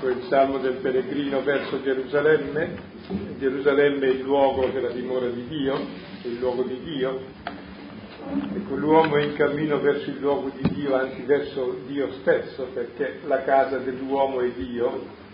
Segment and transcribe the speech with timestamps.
[0.00, 2.94] quel salmo del pellegrino verso Gerusalemme,
[3.38, 5.76] Gerusalemme è il luogo della dimora di Dio,
[6.22, 7.20] è il luogo di Dio,
[8.54, 13.20] ecco l'uomo è in cammino verso il luogo di Dio, anzi verso Dio stesso, perché
[13.26, 15.24] la casa dell'uomo è Dio,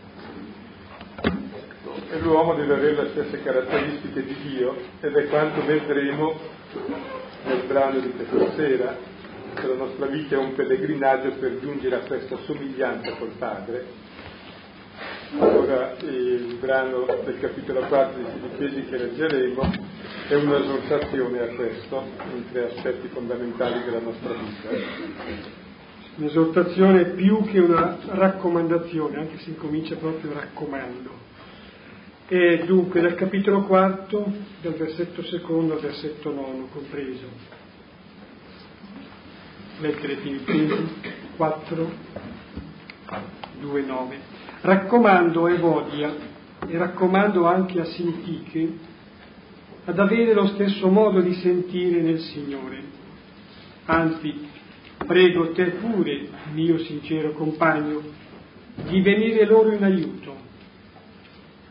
[2.11, 6.35] e l'uomo deve avere le stesse caratteristiche di Dio ed è quanto vedremo
[7.45, 8.97] nel brano di questa sera,
[9.55, 14.11] che la nostra vita è un pellegrinaggio per giungere a questa somiglianza col Padre.
[15.39, 19.63] Ora il brano del capitolo 4 di Filippesi che leggeremo
[20.29, 22.05] è un'esortazione a questo,
[22.35, 24.69] in tre aspetti fondamentali della nostra vita.
[26.17, 31.11] Un'esortazione più che una raccomandazione, anche se incomincia proprio raccomando.
[32.29, 37.27] E dunque dal capitolo quarto, dal versetto secondo al versetto nono compreso.
[39.81, 41.01] Lettere Filippesi
[41.37, 41.91] 4,
[43.61, 44.32] 2, 9.
[44.63, 46.15] Raccomando a Evodia
[46.69, 48.73] e raccomando anche a Sintiche
[49.85, 52.81] ad avere lo stesso modo di sentire nel Signore.
[53.87, 54.49] Anzi,
[55.05, 58.03] prego te pure, mio sincero compagno,
[58.89, 60.37] di venire loro in aiuto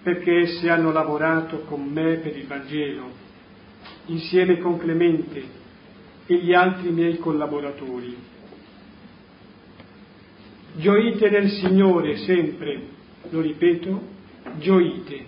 [0.03, 3.09] perché essi hanno lavorato con me per il Vangelo,
[4.07, 5.41] insieme con Clemente
[6.25, 8.30] e gli altri miei collaboratori.
[10.73, 12.81] Gioite nel Signore sempre,
[13.29, 14.01] lo ripeto,
[14.59, 15.25] gioite.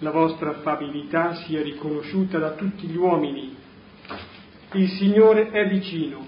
[0.00, 3.54] La vostra affabilità sia riconosciuta da tutti gli uomini.
[4.72, 6.26] Il Signore è vicino.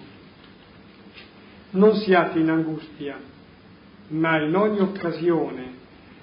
[1.70, 3.18] Non siate in angustia,
[4.08, 5.78] ma in ogni occasione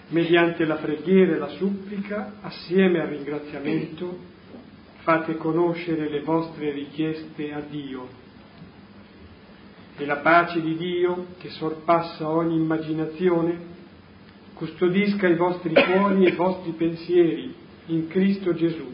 [0.09, 4.17] mediante la preghiera e la supplica, assieme al ringraziamento,
[4.99, 8.25] fate conoscere le vostre richieste a Dio.
[9.99, 13.75] E la pace di Dio, che sorpassa ogni immaginazione,
[14.53, 17.53] custodisca i vostri cuori e i vostri pensieri
[17.87, 18.93] in Cristo Gesù.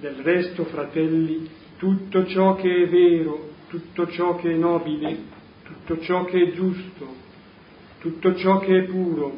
[0.00, 5.16] Del resto, fratelli, tutto ciò che è vero, tutto ciò che è nobile,
[5.62, 7.14] tutto ciò che è giusto,
[8.00, 9.32] tutto ciò che è puro,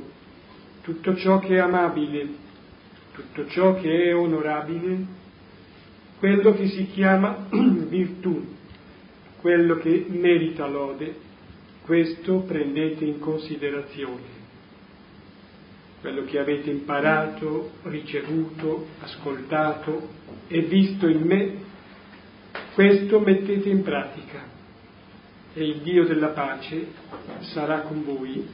[0.83, 2.29] tutto ciò che è amabile,
[3.13, 5.05] tutto ciò che è onorabile,
[6.19, 8.61] quello che si chiama virtù,
[9.43, 11.17] quello che merita lode,
[11.83, 14.41] questo prendete in considerazione.
[16.01, 20.09] Quello che avete imparato, ricevuto, ascoltato
[20.47, 21.55] e visto in me,
[22.75, 24.45] questo mettete in pratica
[25.55, 26.87] e il Dio della pace
[27.41, 28.49] sarà con voi.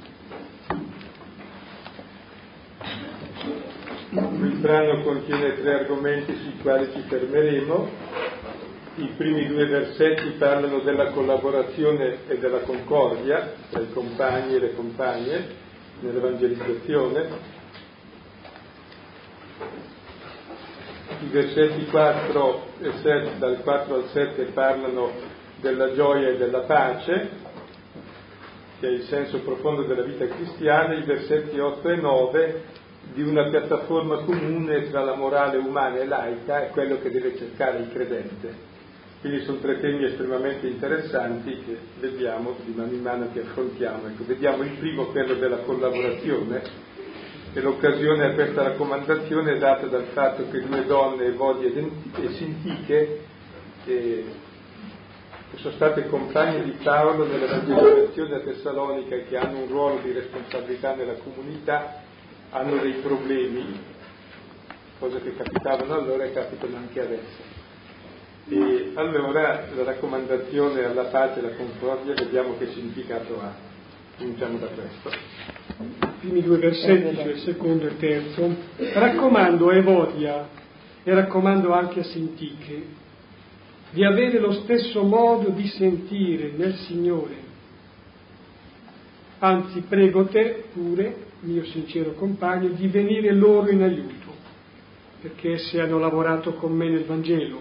[4.10, 8.27] Il brano contiene tre argomenti sui quali ci fermeremo.
[8.98, 14.74] I primi due versetti parlano della collaborazione e della concordia tra i compagni e le
[14.74, 15.46] compagne
[16.00, 17.28] nell'evangelizzazione.
[21.20, 25.12] I versetti 4 e 7, dal 4 al 7 parlano
[25.60, 27.30] della gioia e della pace,
[28.80, 32.62] che è il senso profondo della vita cristiana, i versetti 8 e 9
[33.14, 37.78] di una piattaforma comune tra la morale umana e laica e quello che deve cercare
[37.78, 38.76] il credente.
[39.20, 44.06] Quindi sono tre temi estremamente interessanti che vediamo di mano in mano che affrontiamo.
[44.06, 46.62] Ecco, vediamo il primo, quello della collaborazione,
[47.52, 53.24] e l'occasione a questa raccomandazione è data dal fatto che due donne, Evodia e Sintiche,
[53.84, 54.24] che
[55.56, 60.94] sono state compagne di Paolo nell'evangelizzazione a Tessalonica e che hanno un ruolo di responsabilità
[60.94, 62.02] nella comunità,
[62.50, 63.80] hanno dei problemi,
[65.00, 67.57] cose che capitavano allora e capitano anche adesso.
[68.50, 73.52] E allora la raccomandazione alla pace e alla concordia vediamo che significato ha.
[74.16, 75.10] Cominciamo da questo.
[75.78, 78.56] I primi due versetti, cioè il secondo e il terzo.
[78.76, 80.48] Raccomando a Evodia
[81.04, 82.82] e raccomando anche a Sintiche
[83.90, 87.46] di avere lo stesso modo di sentire nel Signore.
[89.40, 94.34] Anzi, prego te pure, mio sincero compagno, di venire loro in aiuto,
[95.20, 97.60] perché essi hanno lavorato con me nel Vangelo,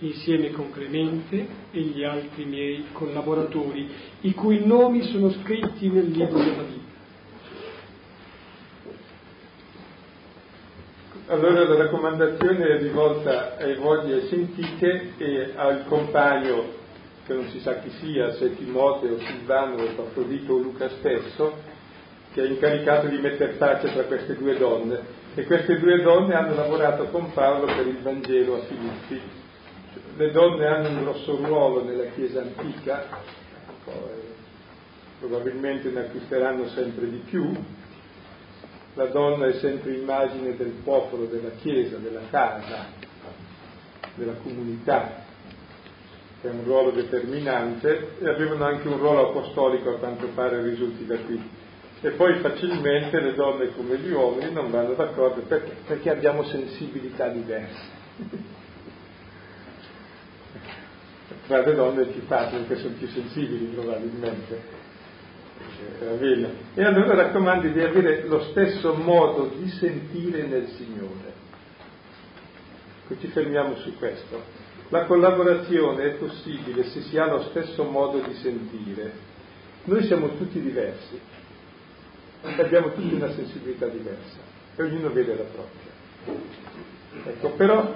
[0.00, 3.88] insieme con Clemente e gli altri miei collaboratori,
[4.22, 6.88] i cui nomi sono scritti nel libro della vita.
[11.26, 16.78] Allora la raccomandazione è rivolta ai voglie sentite e al compagno,
[17.24, 21.54] che non si sa chi sia, se Timoteo, Silvano, Epafrodito o Luca stesso,
[22.32, 25.18] che è incaricato di mettere pace tra queste due donne.
[25.36, 29.20] E queste due donne hanno lavorato con Paolo per il Vangelo a Filippi.
[30.20, 33.06] Le donne hanno un grosso ruolo nella Chiesa antica,
[35.18, 37.50] probabilmente ne acquisteranno sempre di più,
[38.96, 42.88] la donna è sempre immagine del popolo, della chiesa, della casa,
[44.16, 45.24] della comunità,
[46.42, 51.06] che è un ruolo determinante e avevano anche un ruolo apostolico a quanto pare risulti
[51.06, 51.42] da qui.
[52.02, 57.28] E poi facilmente le donne come gli uomini non vanno d'accordo perché, perché abbiamo sensibilità
[57.28, 58.59] diverse.
[61.50, 64.62] Tra le donne è più facile perché sono più sensibili probabilmente.
[66.00, 71.32] Eh, e allora raccomando di avere lo stesso modo di sentire nel Signore.
[73.18, 74.40] Ci fermiamo su questo.
[74.90, 79.10] La collaborazione è possibile se si ha lo stesso modo di sentire.
[79.86, 81.18] Noi siamo tutti diversi,
[82.42, 84.38] abbiamo tutti una sensibilità diversa
[84.76, 86.69] e ognuno vede la propria.
[87.12, 87.92] Ecco, però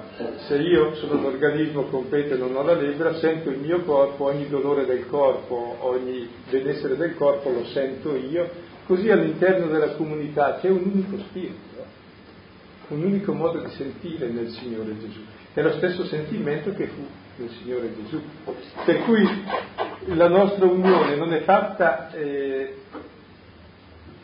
[0.49, 4.25] se io sono un organismo completo e non ho la lebbra, sento il mio corpo,
[4.25, 8.51] ogni dolore del corpo, ogni benessere del corpo lo sento io,
[8.87, 11.85] così all'interno della comunità c'è un unico spirito,
[12.89, 15.21] un unico modo di sentire nel Signore Gesù.
[15.53, 17.07] È lo stesso sentimento che fu
[17.37, 18.21] nel Signore Gesù.
[18.85, 19.25] Per cui
[20.07, 22.79] la nostra unione non è fatta eh,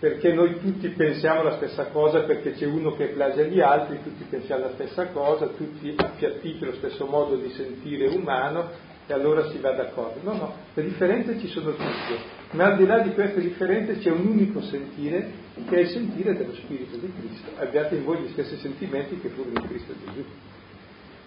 [0.01, 4.25] perché noi tutti pensiamo la stessa cosa, perché c'è uno che piace agli altri, tutti
[4.25, 8.71] pensiamo la stessa cosa, tutti appiattiti lo stesso modo di sentire umano
[9.07, 10.21] e allora si va d'accordo.
[10.23, 12.17] No, no, le differenze ci sono tutte,
[12.53, 15.33] ma al di là di queste differenze c'è un unico sentire
[15.69, 17.51] che è il sentire dello Spirito di Cristo.
[17.59, 20.25] Abbiate in voi gli stessi sentimenti che furono in Cristo Gesù.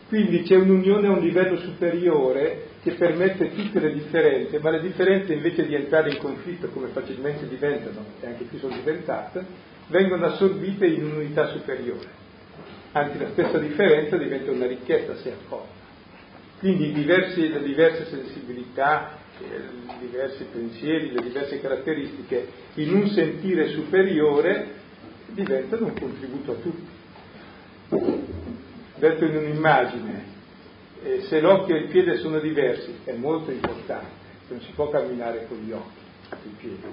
[0.08, 5.34] Quindi c'è un'unione a un livello superiore che permette tutte le differenze, ma le differenze
[5.34, 9.46] invece di entrare in conflitto come facilmente diventano, e anche qui sono diventate,
[9.88, 12.22] vengono assorbite in un'unità superiore.
[12.92, 15.82] Anzi la stessa differenza diventa una ricchezza se accolta.
[16.60, 23.70] Quindi diversi, le diverse sensibilità, eh, i diversi pensieri, le diverse caratteristiche in un sentire
[23.70, 24.82] superiore
[25.28, 28.33] diventano un contributo a tutti
[29.04, 30.24] detto in un'immagine,
[31.04, 35.46] eh, se l'occhio e il piede sono diversi, è molto importante, non si può camminare
[35.48, 36.00] con gli occhi,
[36.44, 36.88] il piede.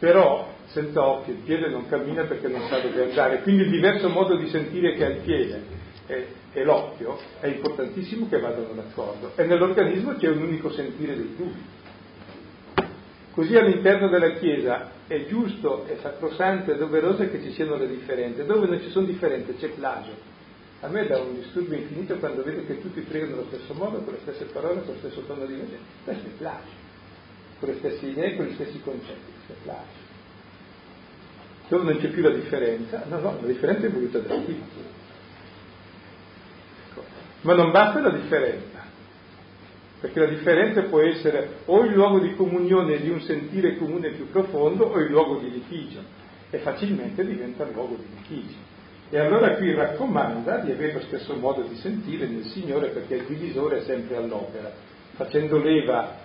[0.00, 4.08] Però senza occhio il piede non cammina perché non sa dove andare, quindi il diverso
[4.08, 5.62] modo di sentire che ha il piede
[6.06, 11.34] e, e l'occhio è importantissimo che vadano d'accordo e nell'organismo c'è un unico sentire dei
[11.36, 11.82] due.
[13.30, 18.44] Così all'interno della Chiesa è giusto, è sacrosanto, è doveroso che ci siano le differenze.
[18.46, 20.33] Dove non ci sono differenze c'è plagio.
[20.84, 24.12] A me dà un disturbo infinito quando vedo che tutti pregano allo stesso modo, con
[24.12, 25.78] le stesse parole, con lo stesso tono di voce.
[26.04, 26.82] Questo è plagio.
[27.58, 29.32] Con le stesse idee, con gli stessi concetti.
[29.32, 30.12] Questo è plagio.
[31.68, 34.56] Dove non c'è più la differenza, no, no, la differenza è voluta da Dio.
[36.90, 37.02] Ecco.
[37.40, 38.84] Ma non basta la differenza,
[40.00, 44.28] perché la differenza può essere o il luogo di comunione di un sentire comune più
[44.28, 46.02] profondo o il luogo di litigio,
[46.50, 48.72] e facilmente diventa luogo di litigio.
[49.14, 53.26] E allora qui raccomanda di avere lo stesso modo di sentire nel Signore perché il
[53.26, 54.72] divisore è sempre all'opera,
[55.12, 56.16] facendo leva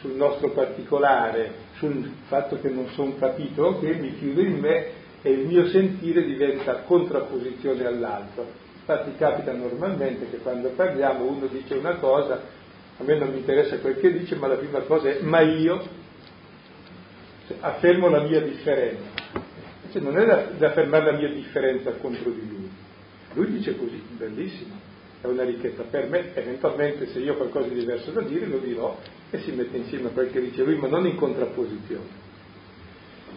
[0.00, 4.86] sul nostro particolare, sul fatto che non sono capito, che mi chiudo in me
[5.20, 8.46] e il mio sentire diventa contrapposizione all'altro.
[8.78, 12.40] Infatti capita normalmente che quando parliamo uno dice una cosa,
[12.96, 15.86] a me non mi interessa quel che dice, ma la prima cosa è ma io
[17.46, 19.17] cioè, affermo la mia differenza.
[19.90, 22.70] Cioè non è da, da fermare la mia differenza contro di lui.
[23.34, 24.74] Lui dice così, bellissimo,
[25.20, 28.58] è una ricchezza per me, eventualmente se io ho qualcosa di diverso da dire lo
[28.58, 28.98] dirò
[29.30, 32.26] e si mette insieme a quel che dice lui, ma non in contrapposizione.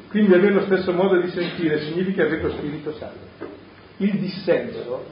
[0.09, 3.49] Quindi avere lo stesso modo di sentire significa avere lo Spirito Santo.
[3.97, 5.05] Il dissenso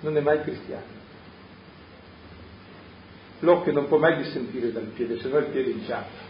[0.00, 0.98] non è mai cristiano.
[3.40, 6.29] L'occhio non può mai dissentire dal piede, se no il piede inciampa.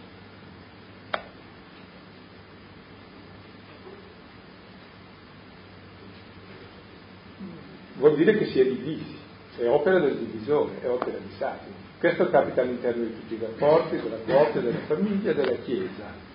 [8.00, 9.16] Vuol dire che si è divisi,
[9.59, 11.88] è opera del divisore, è opera di Satana.
[11.99, 16.28] Questo capita all'interno di tutti i rapporti, della coppia, della famiglia, della Chiesa.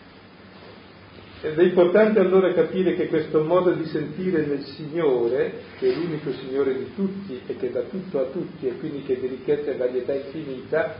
[1.41, 6.31] Ed è importante allora capire che questo modo di sentire nel Signore, che è l'unico
[6.31, 9.71] Signore di tutti e che dà tutto a tutti e quindi che è di ricchezza
[9.71, 10.95] e varietà infinita,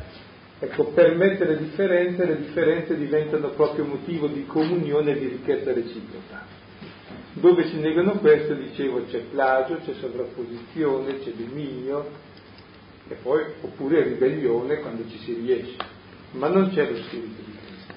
[0.60, 6.65] ecco, permette le differenze, le differenze diventano proprio motivo di comunione e di ricchezza reciproca.
[7.38, 12.10] Dove si negano questo, dicevo, c'è plagio, c'è sovrapposizione, c'è dominio,
[13.10, 15.76] e poi, oppure ribellione quando ci si riesce,
[16.32, 17.94] ma non c'è lo spirito di Cristo.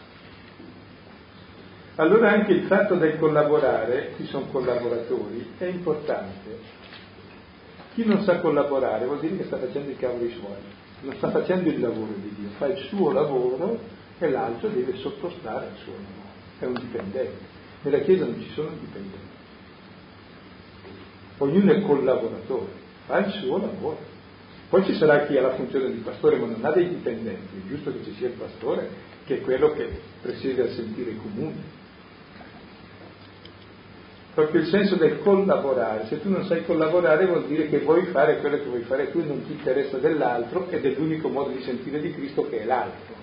[1.97, 6.59] Allora anche il fatto del collaborare, qui sono collaboratori, è importante.
[7.95, 10.59] Chi non sa collaborare vuol dire che sta facendo i cavoli suoi,
[11.02, 13.78] non sta facendo il lavoro di Dio, fa il suo lavoro
[14.18, 16.26] e l'altro deve sottostare al suo lavoro.
[16.59, 17.57] è un dipendente.
[17.83, 19.27] Nella Chiesa non ci sono dipendenti.
[21.38, 22.66] Ognuno è collaboratore,
[23.07, 24.16] fa il suo lavoro.
[24.68, 27.68] Poi ci sarà chi ha la funzione di pastore, ma non ha dei dipendenti, è
[27.68, 28.88] giusto che ci sia il pastore,
[29.25, 29.88] che è quello che
[30.21, 31.76] presiede al sentire comune.
[34.35, 38.38] Proprio il senso del collaborare, se tu non sai collaborare vuol dire che vuoi fare
[38.38, 41.62] quello che vuoi fare tu e non ti interessa dell'altro ed è l'unico modo di
[41.62, 43.14] sentire di Cristo che è l'altro.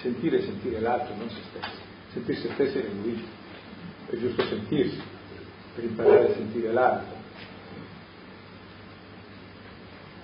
[0.00, 1.80] Sentire e sentire l'altro, non se stesso.
[2.12, 3.26] Sentire se stessi è egoismo.
[4.10, 5.00] È giusto sentirsi
[5.74, 7.17] per imparare a sentire l'altro.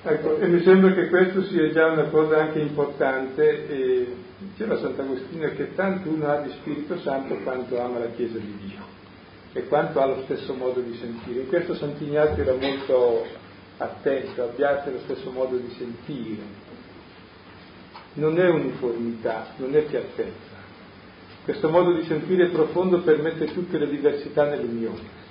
[0.07, 5.49] Ecco, e mi sembra che questo sia già una cosa anche importante, e diceva Sant'Agostino
[5.57, 8.83] che tanto uno ha di Spirito Santo quanto ama la Chiesa di Dio
[9.55, 11.41] e quanto ha lo stesso modo di sentire.
[11.41, 13.25] In questo Sant'Ignazio era molto
[13.79, 16.43] attento, abbiate lo stesso modo di sentire.
[18.15, 20.53] Non è uniformità, non è piattezza.
[21.45, 25.24] Questo modo di sentire profondo permette tutte le diversità nell'unione.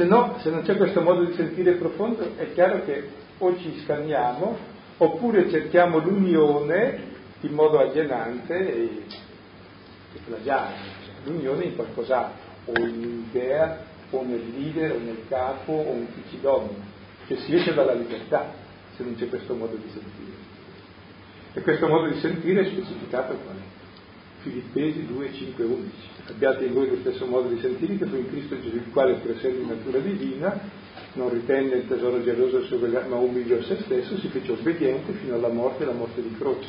[0.00, 3.80] Se no, se non c'è questo modo di sentire profondo, è chiaro che o ci
[3.80, 4.56] scanniamo
[4.96, 7.02] oppure cerchiamo l'unione
[7.40, 9.02] in modo alienante e,
[10.14, 10.72] e plagiare
[11.24, 16.22] l'unione in qualcos'altro, o in un'idea, o nel leader, o nel capo, o in chi
[16.30, 16.82] ci domina,
[17.26, 18.54] che si esce dalla libertà
[18.96, 20.36] se non c'è questo modo di sentire.
[21.52, 23.79] E questo modo di sentire è specificato qual è?
[24.42, 25.92] Filippesi 2, 5, 11.
[26.28, 29.16] Abbiate in voi lo stesso modo di sentire che fu in Cristo Gesù, il quale
[29.16, 30.58] espressione di natura divina,
[31.14, 32.78] non ritenne il tesoro geloso del suo
[33.08, 36.68] ma umiliò se stesso, si fece obbediente fino alla morte e alla morte di croce.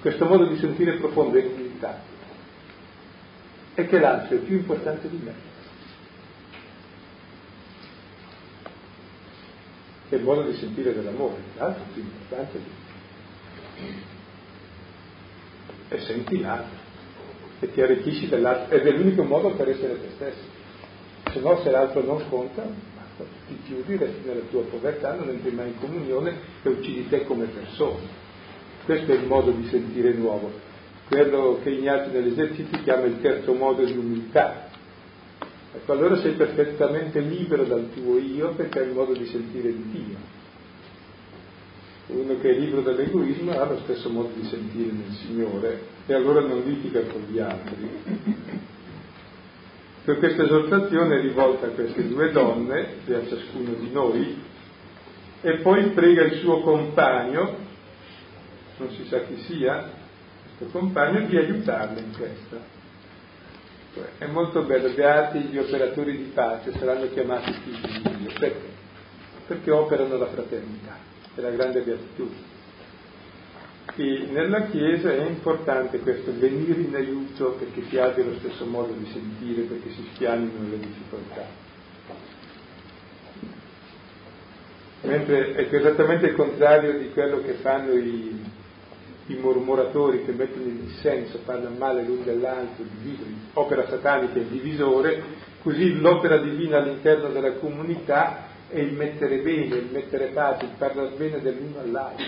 [0.00, 2.02] Questo modo di sentire profondo è umiltà,
[3.74, 5.54] e che l'altro è più importante di me.
[10.08, 12.70] È il modo di sentire dell'amore, l'altro è più importante di
[13.82, 14.14] me.
[15.88, 16.85] E senti l'altro
[17.60, 20.54] e ti arricchisci dell'altro ed è l'unico modo per essere te stesso.
[21.32, 22.66] Se no, se l'altro non conta,
[23.46, 27.46] ti chiudi, resti nella tua povertà, non entri mai in comunione e uccidi te come
[27.46, 28.24] persona.
[28.84, 30.74] Questo è il modo di sentire nuovo
[31.08, 34.68] quello che Ignazio nell'esercizio chiama il terzo modo di umiltà.
[35.72, 39.90] Ecco, allora sei perfettamente libero dal tuo io perché hai il modo di sentire di
[39.90, 40.16] Dio.
[42.06, 46.40] Uno che è libero dall'egoismo ha lo stesso modo di sentire nel Signore e allora
[46.40, 47.88] non litiga con gli altri.
[50.04, 54.40] Per questa esortazione è rivolta a queste due donne e a ciascuno di noi
[55.40, 57.56] e poi prega il suo compagno,
[58.76, 59.90] non si sa chi sia,
[60.58, 62.74] suo compagno di aiutarlo in questo.
[63.94, 68.32] Cioè, è molto bello, beati gli operatori di pace, saranno chiamati figli di Dio.
[68.38, 68.74] Perché?
[69.46, 70.96] Perché operano la fraternità,
[71.36, 72.54] è la grande beatitudine.
[73.94, 78.92] E nella Chiesa è importante questo, venire in aiuto perché si abbia lo stesso modo
[78.92, 81.64] di sentire, perché si spianino le difficoltà.
[85.02, 88.44] Mentre è esattamente il contrario di quello che fanno i,
[89.26, 95.22] i mormoratori che mettono il dissenso, parlano male l'un dell'altro, dividono, opera satanica il divisore,
[95.62, 101.14] così l'opera divina all'interno della comunità è il mettere bene, il mettere pace, il parlare
[101.16, 102.24] bene dell'uno all'altro.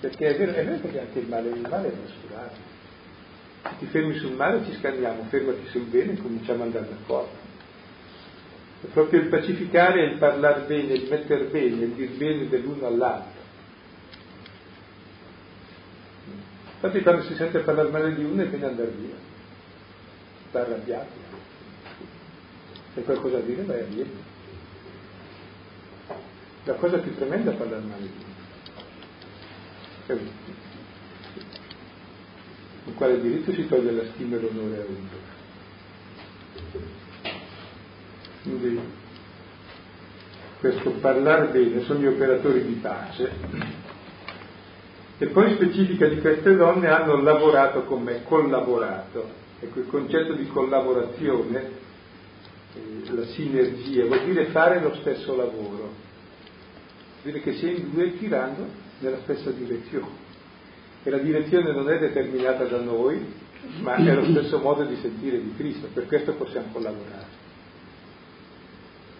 [0.00, 2.78] Perché è vero, è vero che anche il male, il male è trascurato.
[3.62, 7.48] Se ti fermi sul male ci scanniamo, fermati sul bene e cominciamo ad andare d'accordo.
[8.82, 13.40] È proprio il pacificare, il parlare bene, il mettere bene, il dir bene dell'uno all'altro
[16.82, 19.14] Infatti quando si sente parlare male di uno è bene andare via,
[20.48, 21.12] sta arrabbiato.
[22.94, 24.08] Se qualcosa da dire vai a dire.
[26.64, 28.12] La cosa più tremenda è parlare male di
[30.06, 30.18] uno.
[32.84, 35.28] Con quale diritto si toglie la stima e l'onore a uno?
[38.42, 38.80] Quindi
[40.60, 43.32] questo parlare bene sono gli operatori di pace
[45.16, 49.28] e poi specifica di queste donne hanno lavorato con me, collaborato.
[49.60, 51.70] Ecco, il concetto di collaborazione,
[52.74, 55.92] eh, la sinergia, vuol dire fare lo stesso lavoro,
[57.22, 58.66] dire che si è in due tirando
[59.00, 60.28] nella stessa direzione.
[61.02, 63.24] E la direzione non è determinata da noi,
[63.80, 67.38] ma è lo stesso modo di sentire di Cristo, per questo possiamo collaborare.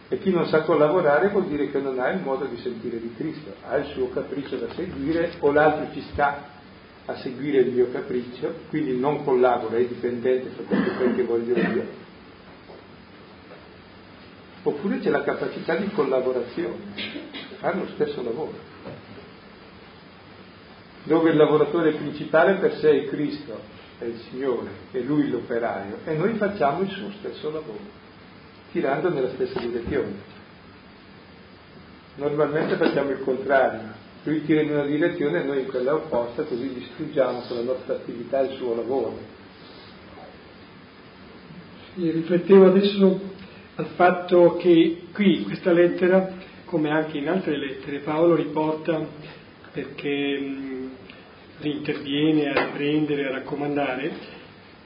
[0.08, 3.14] E chi non sa collaborare vuol dire che non ha il modo di sentire di
[3.16, 6.48] Cristo, ha il suo capriccio da seguire o l'altro ci sta
[7.06, 12.08] a seguire il mio capriccio, quindi non collabora, è dipendente soltanto perché voglio io.
[14.62, 16.76] Oppure c'è la capacità di collaborazione,
[17.60, 18.58] fare lo stesso lavoro.
[21.04, 26.14] Dove il lavoratore principale per sé è Cristo è il Signore, è Lui l'operaio e
[26.14, 27.78] noi facciamo il suo stesso lavoro,
[28.72, 30.38] tirando nella stessa direzione.
[32.16, 33.92] Normalmente facciamo il contrario,
[34.24, 37.94] lui tira in una direzione e noi in quella opposta, così distruggiamo con la nostra
[37.94, 39.18] attività il suo lavoro.
[41.94, 43.20] Sì, riflettevo adesso
[43.76, 46.30] al fatto che qui questa lettera,
[46.70, 49.04] come anche in altre lettere, Paolo riporta
[49.72, 50.90] perché mh,
[51.62, 54.12] interviene a riprendere, a raccomandare,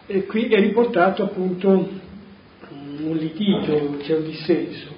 [0.07, 4.93] e qui è riportato appunto un litigio, c'è un dissenso.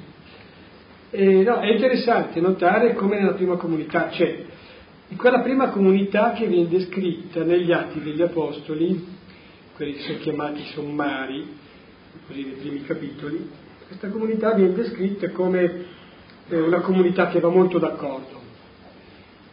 [1.11, 4.45] Eh, no, è interessante notare come nella prima comunità c'è,
[5.09, 9.05] in quella prima comunità che viene descritta negli atti degli Apostoli,
[9.75, 11.47] quelli che sono chiamati sommari,
[12.29, 13.51] così nei primi capitoli,
[13.89, 16.05] questa comunità viene descritta come
[16.49, 18.41] eh, una comunità che va molto d'accordo,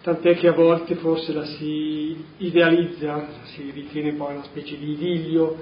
[0.02, 5.56] tant'è che a volte forse la si idealizza, si ritiene poi una specie di idillio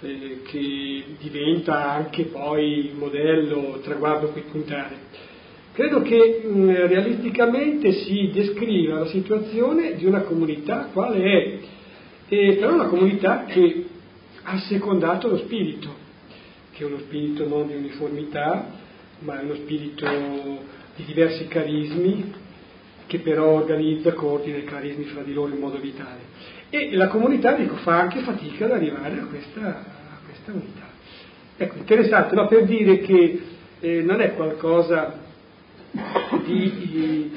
[0.00, 5.08] eh, che diventa anche poi modello, traguardo a cui puntare.
[5.72, 11.58] Credo che mh, realisticamente si descriva la situazione di una comunità quale è,
[12.28, 13.86] e però una comunità che
[14.42, 15.94] ha secondato lo spirito,
[16.72, 18.79] che è uno spirito non di uniformità,
[19.20, 20.06] ma è uno spirito
[20.96, 22.32] di diversi carismi,
[23.06, 26.20] che però organizza, coordina i carismi fra di loro in modo vitale.
[26.70, 30.88] E la comunità, dico, fa anche fatica ad arrivare a questa, a questa unità.
[31.56, 32.46] Ecco, interessante, no?
[32.46, 33.40] per dire che
[33.80, 35.18] eh, non è qualcosa
[36.44, 37.32] di, di,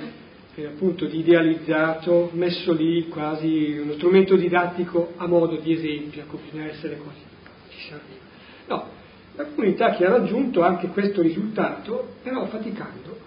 [0.55, 6.39] eh, appunto, di idealizzato, messo lì quasi uno strumento didattico a modo di esempio, ecco,
[6.43, 7.23] bisogna essere così,
[7.69, 8.21] ci si arriva.
[8.67, 8.87] No,
[9.35, 13.17] la comunità che ha raggiunto anche questo risultato, però faticando,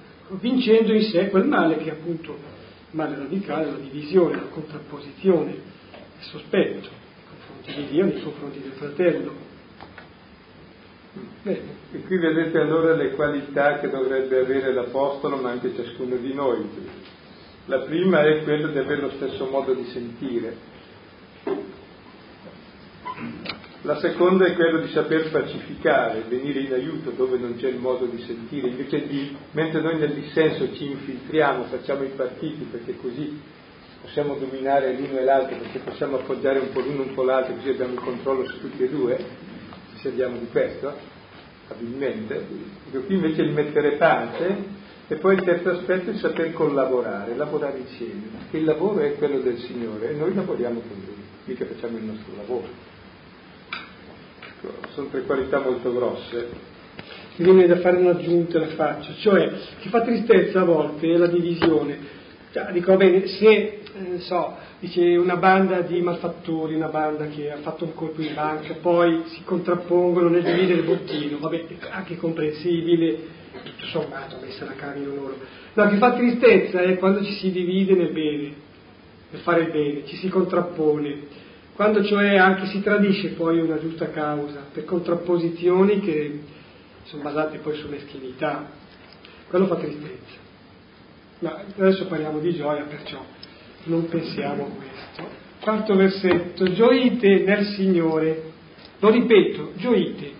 [0.40, 5.50] vincendo in sé quel male che è appunto il male radicale, la divisione, la contrapposizione,
[5.50, 9.46] il sospetto nei confronti di Dio, nei confronti del fratello,
[11.42, 11.84] Bene.
[11.92, 16.68] E qui vedete allora le qualità che dovrebbe avere l'Apostolo, ma anche ciascuno di noi.
[17.66, 20.74] La prima è quella di avere lo stesso modo di sentire.
[23.86, 28.06] La seconda è quello di saper pacificare, venire in aiuto dove non c'è il modo
[28.06, 33.40] di sentire, invece di, mentre noi nel dissenso ci infiltriamo, facciamo i partiti perché così
[34.00, 37.54] possiamo dominare l'uno e l'altro, perché possiamo appoggiare un po' l'uno e un po' l'altro,
[37.54, 39.24] così abbiamo il controllo su tutti e due,
[39.92, 40.92] ci serviamo di questo,
[41.66, 42.44] stabilmente,
[42.90, 44.64] qui invece il mettere pace
[45.06, 49.14] e poi il terzo aspetto è il saper collaborare, lavorare insieme, perché il lavoro è
[49.14, 52.95] quello del Signore e noi lavoriamo con Lui, mica facciamo il nostro lavoro.
[54.56, 56.48] Ecco, sono tre qualità molto grosse.
[57.36, 61.26] Mi viene da fare un'aggiunta, la faccio, cioè che fa tristezza a volte è la
[61.26, 62.14] divisione.
[62.50, 67.58] Cioè, dico, bene, se, eh, so, dice una banda di malfattori, una banda che ha
[67.58, 73.18] fatto un colpo in banca, poi si contrappongono nel dividere il bottino, vabbè, anche comprensibile,
[73.62, 75.36] tutto sommato, messa la carne loro.
[75.74, 78.54] No, che fa tristezza è quando ci si divide nel bene,
[79.28, 81.44] nel fare il bene, ci si contrappone,
[81.76, 86.40] quando cioè anche si tradisce poi una giusta causa, per contrapposizioni che
[87.04, 88.70] sono basate poi su meschinità,
[89.48, 90.44] quello fa tristezza.
[91.40, 93.22] Ma adesso parliamo di gioia, perciò
[93.84, 95.44] non pensiamo a questo.
[95.60, 98.52] Quarto versetto, gioite nel Signore.
[98.98, 100.32] Lo ripeto, gioite.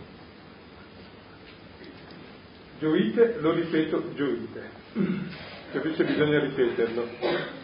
[2.79, 4.70] Gioite, lo ripeto, gioite.
[5.72, 7.56] Capisce bisogna ripeterlo.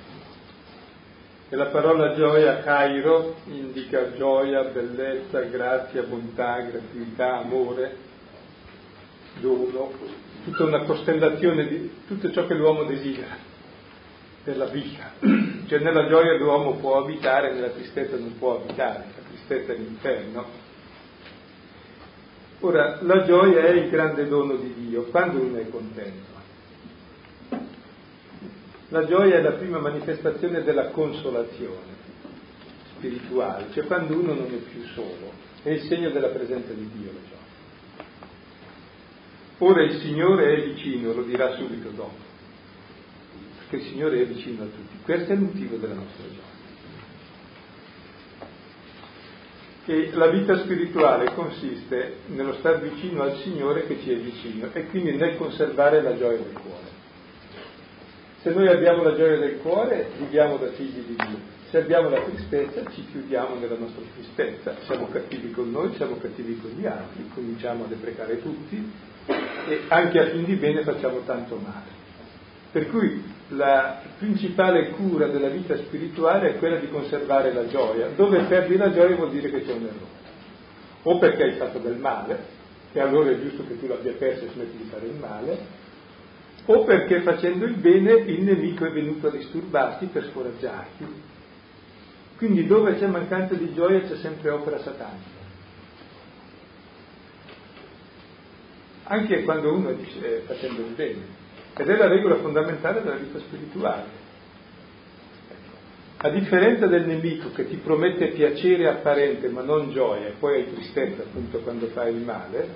[1.52, 7.94] E la parola gioia, Cairo, indica gioia, bellezza, grazia, bontà, gratuità, amore,
[9.38, 9.92] dono,
[10.44, 13.36] tutta una costellazione di tutto ciò che l'uomo desidera
[14.44, 15.10] della vita.
[15.68, 20.46] Cioè nella gioia l'uomo può abitare, nella tristezza non può abitare, la tristezza è l'inferno.
[22.60, 26.31] Ora, la gioia è il grande dono di Dio, quando uno è contento.
[28.92, 31.96] La gioia è la prima manifestazione della consolazione
[32.96, 37.10] spirituale, cioè quando uno non è più solo, è il segno della presenza di Dio
[37.10, 37.40] la.
[39.64, 42.30] Ora il Signore è vicino, lo dirà subito dopo
[43.70, 44.98] che il Signore è vicino a tutti.
[45.02, 46.50] Questo è il motivo della nostra gioia.
[49.86, 54.84] E la vita spirituale consiste nello stare vicino al Signore che ci è vicino e
[54.88, 57.01] quindi nel conservare la gioia del cuore.
[58.42, 61.38] Se noi abbiamo la gioia del cuore, viviamo da figli di Dio.
[61.70, 64.74] Se abbiamo la tristezza, ci chiudiamo nella nostra tristezza.
[64.84, 68.92] Siamo cattivi con noi, siamo cattivi con gli altri, cominciamo a deprecare tutti
[69.68, 72.00] e anche a fin di bene facciamo tanto male.
[72.72, 78.08] Per cui la principale cura della vita spirituale è quella di conservare la gioia.
[78.08, 80.20] Dove perdi la gioia vuol dire che c'è un errore.
[81.04, 82.38] O perché hai fatto del male,
[82.92, 85.81] e allora è giusto che tu l'abbia persa e smetti di fare il male,
[86.66, 91.30] o perché facendo il bene il nemico è venuto a disturbarti per scoraggiarti.
[92.36, 95.40] Quindi dove c'è mancanza di gioia c'è sempre opera satanica.
[99.04, 101.40] Anche quando uno è facendo il bene.
[101.76, 104.20] Ed è la regola fondamentale della vita spirituale.
[106.18, 110.72] A differenza del nemico che ti promette piacere apparente ma non gioia e poi hai
[110.72, 112.68] tristezza appunto quando fai il male,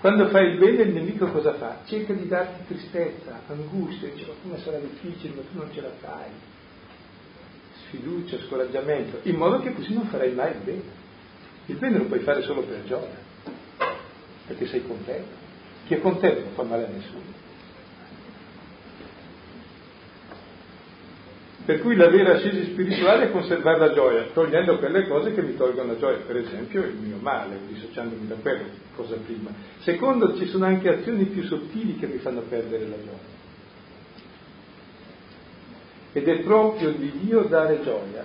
[0.00, 1.80] quando fai il bene il nemico cosa fa?
[1.84, 5.90] Cerca di darti tristezza, angustia, dice ma come sarà difficile, ma tu non ce la
[6.00, 6.30] fai.
[7.86, 10.82] Sfiducia, scoraggiamento, in modo che così non farai mai il bene.
[11.66, 13.18] Il bene lo puoi fare solo per gioia,
[14.46, 15.36] perché sei contento.
[15.86, 17.48] Chi è contento non fa male a nessuno.
[21.70, 25.54] Per cui la vera ascesi spirituale è conservare la gioia, togliendo quelle cose che mi
[25.54, 28.64] tolgono la gioia, per esempio il mio male, dissociandomi da quello,
[28.96, 29.50] cosa prima.
[29.78, 33.38] Secondo, ci sono anche azioni più sottili che mi fanno perdere la gioia.
[36.12, 38.24] Ed è proprio di Dio dare gioia.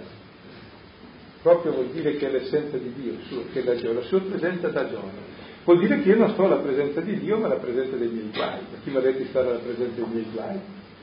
[1.43, 4.89] Proprio vuol dire che è l'essenza di Dio, che la gioia, la sua presenza dà
[4.89, 5.21] gioia.
[5.65, 8.31] Vuol dire che io non sto alla presenza di Dio, ma alla presenza dei miei
[8.33, 8.61] guai.
[8.83, 10.59] Chi mi ha detto di stare alla presenza dei miei guai?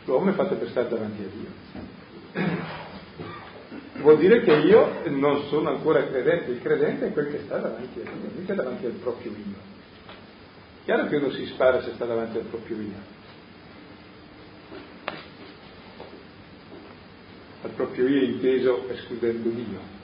[0.07, 2.02] L'uomo è fatto per stare davanti a Dio.
[4.03, 8.01] Vuol dire che io non sono ancora credente, il credente è quel che sta davanti
[8.01, 9.71] a Dio, mica davanti al proprio io.
[10.85, 13.21] Chiaro che uno si spara se sta davanti al proprio io.
[17.63, 20.01] Al proprio io inteso escludendo Dio.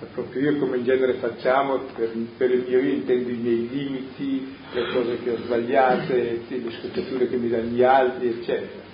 [0.00, 3.68] Al proprio io come in genere facciamo, per, per il mio io intendo i miei
[3.68, 8.87] limiti, le cose che ho sbagliate, le scocciature che mi danno gli altri, eccetera.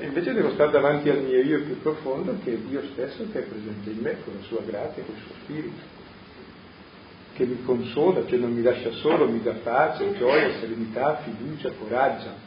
[0.00, 3.42] Invece devo stare davanti al mio io più profondo che è Dio stesso che è
[3.42, 5.94] presente in me con la sua grazia, con il suo spirito,
[7.34, 12.44] che mi consola, cioè non mi lascia solo, mi dà pace, gioia, serenità, fiducia, coraggio.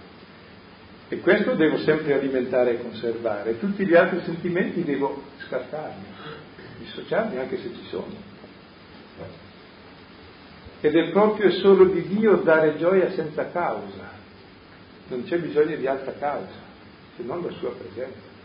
[1.07, 3.57] E questo devo sempre alimentare e conservare.
[3.57, 6.05] Tutti gli altri sentimenti devo scartarli,
[6.79, 8.27] dissociarli anche se ci sono.
[10.81, 14.17] Ed è proprio e solo di Dio dare gioia senza causa,
[15.07, 16.67] non c'è bisogno di altra causa
[17.19, 18.37] se non la sua presenza.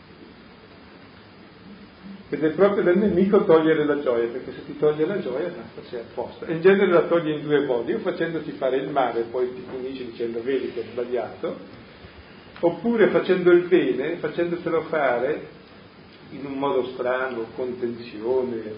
[2.30, 5.88] Ed è proprio del nemico togliere la gioia, perché se ti toglie la gioia, basta,
[5.88, 6.44] sei a posto.
[6.46, 9.54] E in genere la toglie in due modi, o facendoti fare il male e poi
[9.54, 11.56] ti punisci dicendo vedi che hai sbagliato,
[12.60, 15.62] oppure facendo il bene, facendotelo fare
[16.30, 18.74] in un modo strano, con tensione,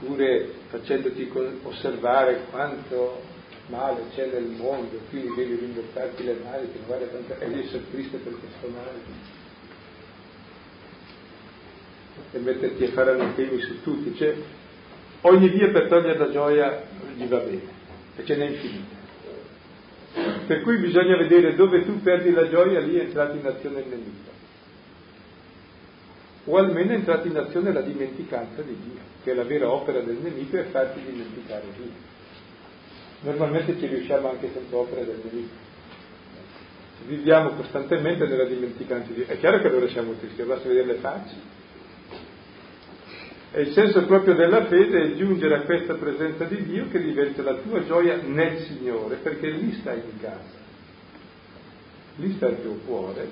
[0.00, 1.30] oppure facendoti
[1.64, 3.36] osservare quanto
[3.68, 8.32] male c'è nel mondo, quindi devi rimboccarti le maniche, guarda quanto ed essere triste per
[8.38, 9.36] questo male.
[12.32, 14.34] E metterti a fare anatemi su tutti, cioè
[15.22, 16.82] ogni via per togliere la gioia
[17.14, 17.68] gli va bene,
[18.16, 18.96] e ce n'è infinita.
[20.46, 23.88] Per cui bisogna vedere dove tu perdi la gioia, lì è entrato in azione il
[23.88, 24.36] nemico.
[26.46, 30.00] O almeno è entrato in azione la dimenticanza di Dio, che è la vera opera
[30.00, 32.16] del nemico, è farti dimenticare Dio.
[33.20, 35.66] Normalmente ci riusciamo anche senza opera del nemico.
[37.06, 39.22] Viviamo costantemente nella dimenticanza di.
[39.22, 41.34] È chiaro che allora siamo tristi, basta vedere le facce.
[43.50, 47.42] E il senso proprio della fede è giungere a questa presenza di Dio che diventa
[47.42, 50.58] la tua gioia nel Signore, perché lì stai in casa,
[52.16, 53.28] lì sta il tuo cuore.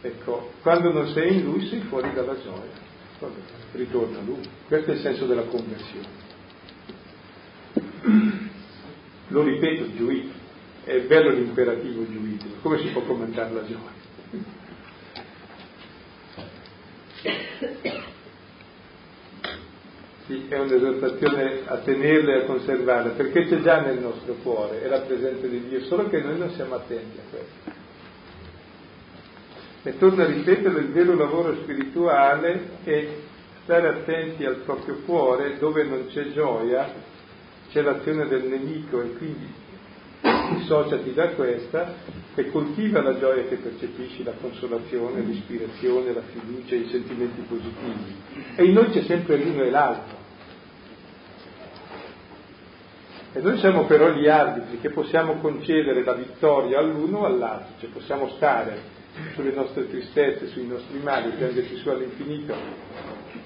[0.00, 2.84] Ecco, quando non sei in Lui sei fuori dalla gioia.
[3.72, 4.48] Ritorna a Lui.
[4.68, 6.25] Questo è il senso della conversione.
[9.36, 10.32] Lo ripeto, giuito.
[10.82, 12.46] È bello l'imperativo giuito.
[12.62, 14.04] Come si può commentare la gioia?
[20.24, 24.88] Sì, è un'esortazione a tenerla e a conservarla, perché c'è già nel nostro cuore, è
[24.88, 27.70] la presenza di Dio, solo che noi non siamo attenti a questo.
[29.82, 33.08] E torno a ripeterlo, il vero lavoro spirituale è
[33.64, 37.14] stare attenti al proprio cuore, dove non c'è gioia,
[37.70, 39.64] c'è l'azione del nemico e quindi
[40.54, 41.94] dissociati da questa
[42.34, 48.14] e coltiva la gioia che percepisci, la consolazione, l'ispirazione, la fiducia, i sentimenti positivi.
[48.56, 50.24] E in noi c'è sempre l'uno e l'altro.
[53.32, 57.90] E noi siamo però gli arbitri che possiamo concedere la vittoria all'uno o all'altro, cioè
[57.90, 58.94] possiamo stare
[59.34, 62.54] sulle nostre tristezze, sui nostri mali, prenderci su all'infinito,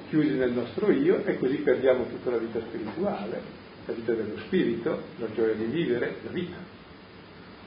[0.09, 3.60] chiusi nel nostro io e così perdiamo tutta la vita spirituale
[3.90, 6.57] la vita dello spirito, la gioia di vivere, la vita.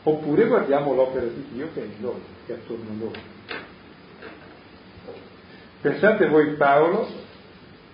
[0.05, 3.13] oppure guardiamo l'opera di Dio che è in noi, che è attorno a noi.
[5.81, 7.07] Pensate voi Paolo,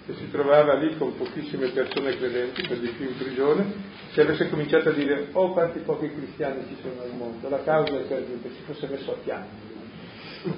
[0.05, 3.73] che si trovava lì con pochissime persone credenti, per di più in prigione,
[4.11, 7.99] se avesse cominciato a dire oh quanti pochi cristiani ci sono al mondo, la causa
[7.99, 9.77] è per che si fosse messo a piangere.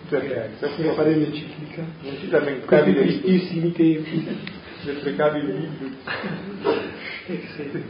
[0.10, 0.52] Perché?
[0.60, 1.84] Per fare l'enciclica.
[2.02, 4.60] Non ci lamentavi dei tristissimi tempi.
[4.84, 5.90] Deprecavi il libro.
[7.28, 7.84] Eh, sì.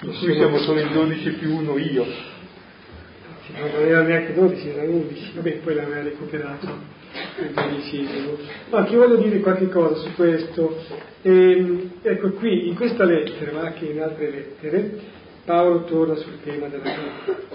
[0.00, 2.04] Per cui siamo solo in 12 più 1 io.
[3.54, 5.32] Non era neanche 12, era 11.
[5.34, 6.66] Vabbè, poi l'aveva recuperato
[7.38, 8.38] il.
[8.70, 10.76] Ma ti voglio dire qualche cosa su questo.
[11.22, 15.00] E, ehm, ecco qui, in questa lettera, ma anche in altre lettere,
[15.44, 17.50] Paolo torna sul tema della vita.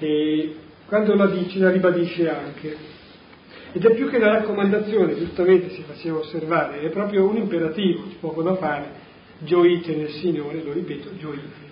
[0.00, 0.54] E
[0.86, 2.96] quando la dice, la ribadisce anche.
[3.72, 8.16] Ed è più che una raccomandazione, giustamente si faceva osservare, è proprio un imperativo, c'è
[8.18, 9.06] poco da fare.
[9.40, 11.66] Gioite nel Signore, lo ripeto, gioite.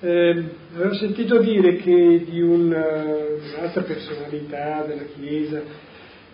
[0.00, 2.84] Eh, avevo sentito dire che di una,
[3.56, 5.62] un'altra personalità della Chiesa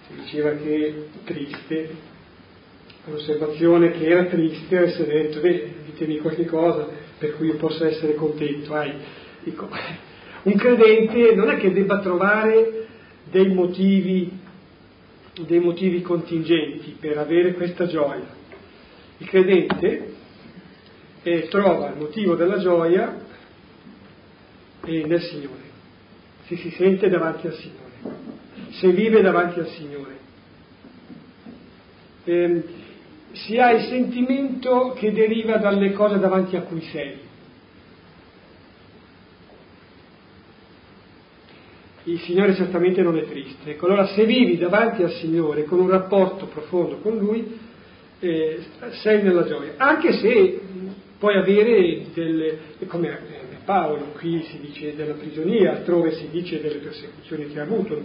[0.06, 1.90] si diceva che triste,
[3.04, 8.14] l'osservazione che era triste avesse detto, beh, ditemi qualche cosa per cui io possa essere
[8.14, 8.74] contento.
[8.74, 8.94] Ai,
[9.42, 9.68] dico,
[10.44, 12.87] un credente non è che debba trovare
[13.31, 14.31] dei motivi,
[15.47, 18.37] dei motivi contingenti per avere questa gioia.
[19.19, 20.14] Il credente
[21.23, 23.19] eh, trova il motivo della gioia
[24.85, 25.62] eh, nel Signore,
[26.47, 28.17] se si sente davanti al Signore,
[28.71, 30.17] se vive davanti al Signore.
[32.25, 32.62] Eh,
[33.33, 37.27] si ha il sentimento che deriva dalle cose davanti a cui sei.
[42.09, 43.73] Il Signore certamente non è triste.
[43.73, 47.59] Ecco, allora se vivi davanti al Signore con un rapporto profondo con Lui,
[48.21, 48.59] eh,
[49.03, 50.61] sei nella gioia, anche se
[51.18, 57.49] puoi avere delle, come Paolo, qui si dice della prigionia, altrove si dice delle persecuzioni
[57.49, 58.03] che ha avuto,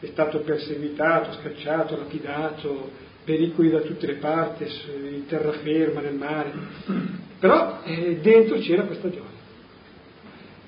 [0.00, 2.90] è stato perseguitato, scacciato, lapidato,
[3.24, 4.66] pericoli da tutte le parti,
[5.10, 6.52] in terraferma, nel mare,
[7.38, 9.34] però eh, dentro c'era questa gioia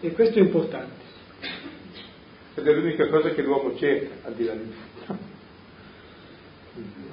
[0.00, 1.07] e questo è importante.
[2.58, 4.72] Ed è l'unica cosa che l'uomo cerca al di là di
[5.04, 5.18] tutto.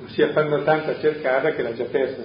[0.08, 2.24] Si affanna tanto a cercarla che l'ha già persa.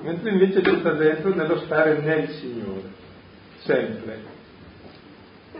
[0.00, 2.82] Mentre invece c'è sta dentro nello stare nel Signore
[3.58, 4.20] sempre,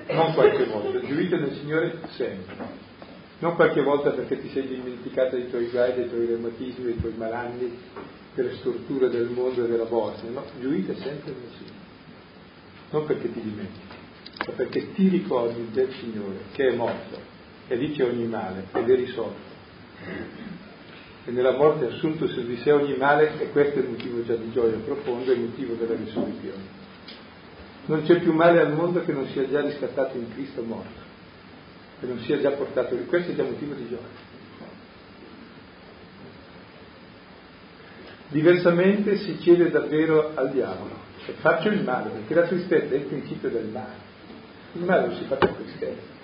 [0.09, 2.57] non qualche volta, giuite nel Signore sempre,
[3.38, 7.14] non qualche volta perché ti sei dimenticato dei tuoi guai, dei tuoi reumatismi, dei tuoi
[7.16, 7.78] malanni,
[8.35, 11.76] delle storture del mondo e della Bosnia, no, giuite sempre nel Signore,
[12.90, 13.91] non perché ti dimentichi,
[14.50, 17.18] perché ti ricordi del Signore che è morto
[17.68, 19.50] e lì c'è ogni male ed è risolto.
[21.24, 24.35] E nella morte assunto su di sé ogni male e questo è il motivo già
[24.35, 26.81] di gioia profonda, è il motivo della risurrezione.
[27.87, 31.00] Non c'è più male al mondo che non sia già riscattato in Cristo morto,
[32.00, 33.07] che non sia già portato lì.
[33.07, 34.31] Questo è già motivo di gioia.
[38.28, 43.05] Diversamente si chiede davvero al diavolo, cioè faccio il male, perché la tristezza è il
[43.05, 44.11] principio del male.
[44.74, 46.20] Il male non si fa per tristezza.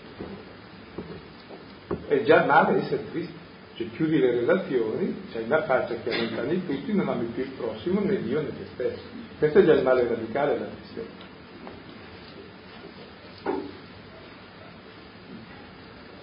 [2.07, 3.47] È già male essere triste.
[3.75, 8.01] Cioè chiudi le relazioni, c'hai una faccia che allontani tutti, non ami più il prossimo,
[8.01, 9.03] né Dio né te stesso.
[9.39, 11.27] Questo è già il male radicale della tristezza.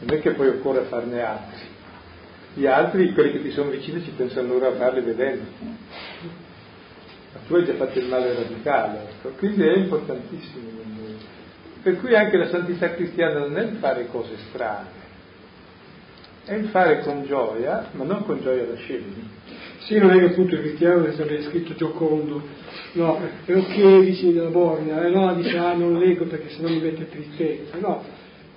[0.06, 1.74] non è che poi occorre farne altri.
[2.54, 5.44] Gli altri, quelli che ti sono vicini, ci pensano loro a farli vedendo.
[7.34, 9.30] Ma tu hai già fatto il male radicale, ecco.
[9.38, 10.95] quindi è importantissimo.
[11.86, 14.88] Per cui anche la santità cristiana non è il fare cose strane,
[16.44, 19.30] è il fare con gioia, ma non con gioia da scemi.
[19.82, 22.42] Sì, non è che appunto il cristiano deve essere scritto giocondo,
[22.94, 26.80] no, è ok, dici la bornia, eh, no, dice ah non leggo perché sennò mi
[26.80, 28.04] mette tristezza, no,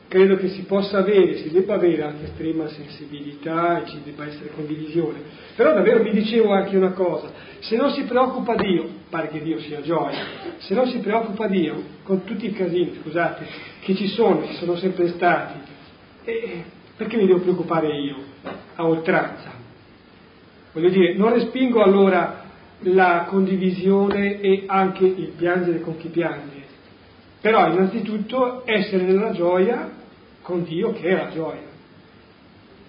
[0.09, 4.51] credo che si possa avere, si debba avere anche estrema sensibilità e ci debba essere
[4.55, 5.21] condivisione.
[5.55, 9.59] Però davvero vi dicevo anche una cosa, se non si preoccupa Dio, pare che Dio
[9.61, 10.25] sia gioia,
[10.59, 13.47] se non si preoccupa Dio con tutti i casini, scusate,
[13.81, 15.59] che ci sono, ci sono sempre stati,
[16.25, 16.62] eh,
[16.97, 18.16] perché mi devo preoccupare io
[18.77, 19.53] a oltranza?
[20.73, 22.44] Voglio dire, non respingo allora
[22.83, 26.58] la condivisione e anche il piangere con chi piange,
[27.40, 29.90] però innanzitutto essere nella gioia
[30.42, 31.66] con Dio che è la gioia.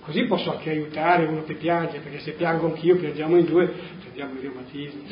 [0.01, 4.39] Così posso anche aiutare uno che piange, perché se piango anch'io, piangiamo in due, prendiamo
[4.39, 5.03] i reumatismi.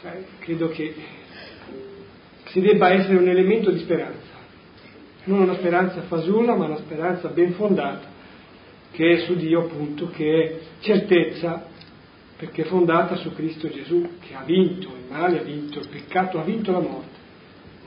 [0.00, 0.94] Cioè, credo che
[2.46, 4.32] si debba essere un elemento di speranza,
[5.24, 8.08] non una speranza fasulla, ma una speranza ben fondata,
[8.92, 11.66] che è su Dio appunto, che è certezza
[12.36, 16.38] perché è fondata su Cristo Gesù, che ha vinto il male, ha vinto il peccato,
[16.38, 17.13] ha vinto la morte.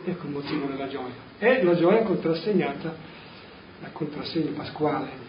[0.08, 1.14] Ecco il motivo della gioia.
[1.38, 2.96] È la gioia contrassegnata
[3.82, 5.26] dal contrassegno pasquale.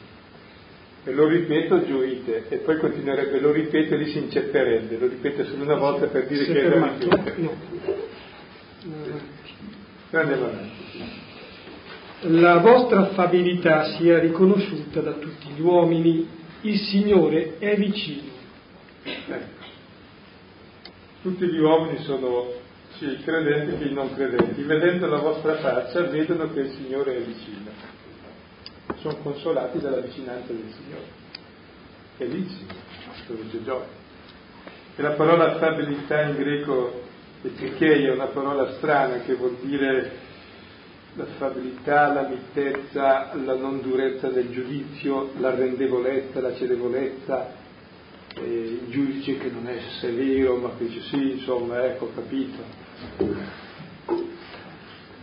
[1.02, 5.44] E lo ripeto, gioite, e poi continuerebbe, lo ripeto e lì si incepperebbe, lo ripeto
[5.46, 7.08] solo una volta per dire Si che è fermato?
[7.08, 7.56] la No.
[10.10, 10.76] Andiamo avanti.
[12.20, 16.28] La vostra affabilità sia riconosciuta da tutti gli uomini,
[16.60, 18.30] il Signore è vicino.
[19.02, 19.66] Ecco.
[21.22, 22.66] Tutti gli uomini sono
[22.98, 24.62] sia i credenti che i non credenti.
[24.62, 27.70] Vedendo la vostra faccia vedono che il Signore è vicino.
[28.96, 31.26] Sono consolati dalla vicinanza del Signore.
[32.16, 32.74] È Signore,
[33.26, 33.86] dove c'è gioia.
[34.96, 37.02] E la parola affabilità in greco
[37.42, 40.26] etikei è una parola strana che vuol dire
[41.14, 45.54] l'affabilità, la mitezza, la non durezza del giudizio, la
[46.54, 47.48] cedevolezza,
[48.34, 52.77] eh, il giudice che non è severo ma che dice sì, insomma, ecco, capito.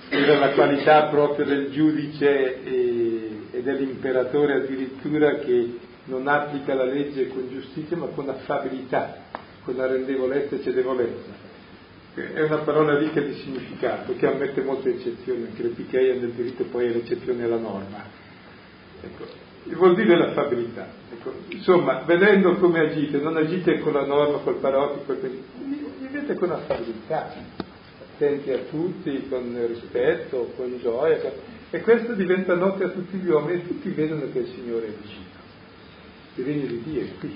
[0.10, 7.28] Era la qualità proprio del giudice e, e dell'imperatore addirittura che non applica la legge
[7.28, 9.24] con giustizia ma con affabilità,
[9.64, 11.44] con arrendevolezza e cedevolezza.
[12.14, 16.86] È una parola ricca di significato che ammette molte eccezioni, anche l'epicheia nel diritto poi
[16.86, 18.04] è l'eccezione alla norma.
[19.02, 19.26] Ecco,
[19.76, 20.88] vuol dire l'affabilità.
[21.12, 25.14] Ecco, insomma, vedendo come agite, non agite con la norma, col parotico,
[26.00, 27.34] vivete con affabilità,
[28.16, 31.34] attenti a tutti, con rispetto, con gioia,
[31.70, 34.94] e questo diventa notte a tutti gli uomini e tutti vedono che il Signore è
[35.02, 35.24] vicino.
[36.36, 37.34] Il regno di Dio è qui.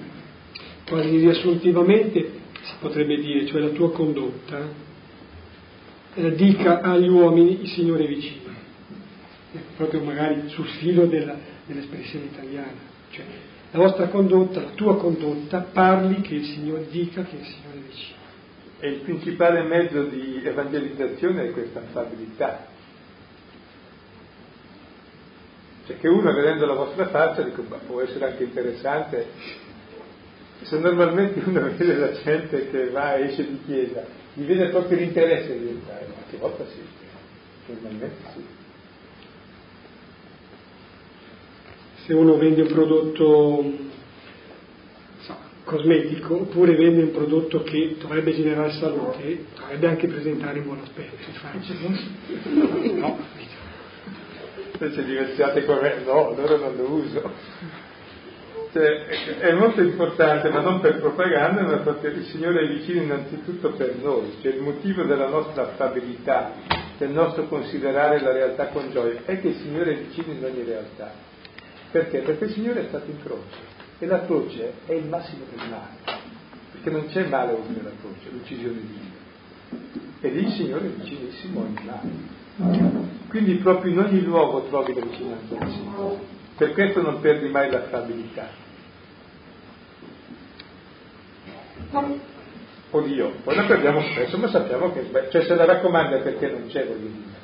[0.88, 4.88] Quasi riassuntivamente si potrebbe dire, cioè la tua condotta,
[6.15, 8.48] eh, dica agli uomini il Signore è vicino.
[9.52, 12.88] Eh, proprio magari sul filo della, dell'espressione italiana.
[13.12, 13.26] Cioè,
[13.72, 17.89] la vostra condotta, la tua condotta, parli che il Signore dica che il Signore è
[17.89, 18.18] vicino.
[18.82, 22.68] E il principale mezzo di evangelizzazione è questa affabilità.
[25.86, 29.28] Cioè che uno vedendo la vostra faccia dico, ma può essere anche interessante.
[30.62, 34.98] Se normalmente uno vede la gente che va e esce di chiesa, gli viene proprio
[34.98, 36.82] l'interesse di entrare, ma che volta sì,
[37.65, 38.46] normalmente sì.
[42.06, 43.88] Se uno vende un prodotto
[45.69, 51.29] cosmetico oppure vende un prodotto che dovrebbe generare salute, dovrebbe anche presentare in buon aspetto,
[51.29, 51.77] infatti.
[52.99, 53.17] No,
[54.82, 57.32] Invece diversiate con me, no, allora non lo uso.
[58.71, 59.05] Cioè,
[59.39, 63.95] è molto importante, ma non per propaganda, ma perché il Signore è vicino innanzitutto per
[64.01, 66.53] noi, cioè il motivo della nostra affabilità,
[66.97, 70.63] del nostro considerare la realtà con gioia, è che il Signore è vicino in ogni
[70.63, 71.12] realtà.
[71.91, 72.19] Perché?
[72.19, 76.19] Perché il Signore è stato in croce e la croce è il massimo del male,
[76.71, 79.17] perché non c'è male oltre la croce, l'uccisione di Dio.
[80.21, 83.17] E lì il Signore è vicinissimo al male.
[83.27, 86.19] Quindi proprio in ogni luogo trovi la vicinanza del Signore.
[86.55, 88.67] Per questo non perdi mai l'affabilità.
[92.91, 96.67] O Dio, poi la perdiamo spesso, ma sappiamo che cioè se la raccomanda perché non
[96.67, 97.38] c'è, voglio dire.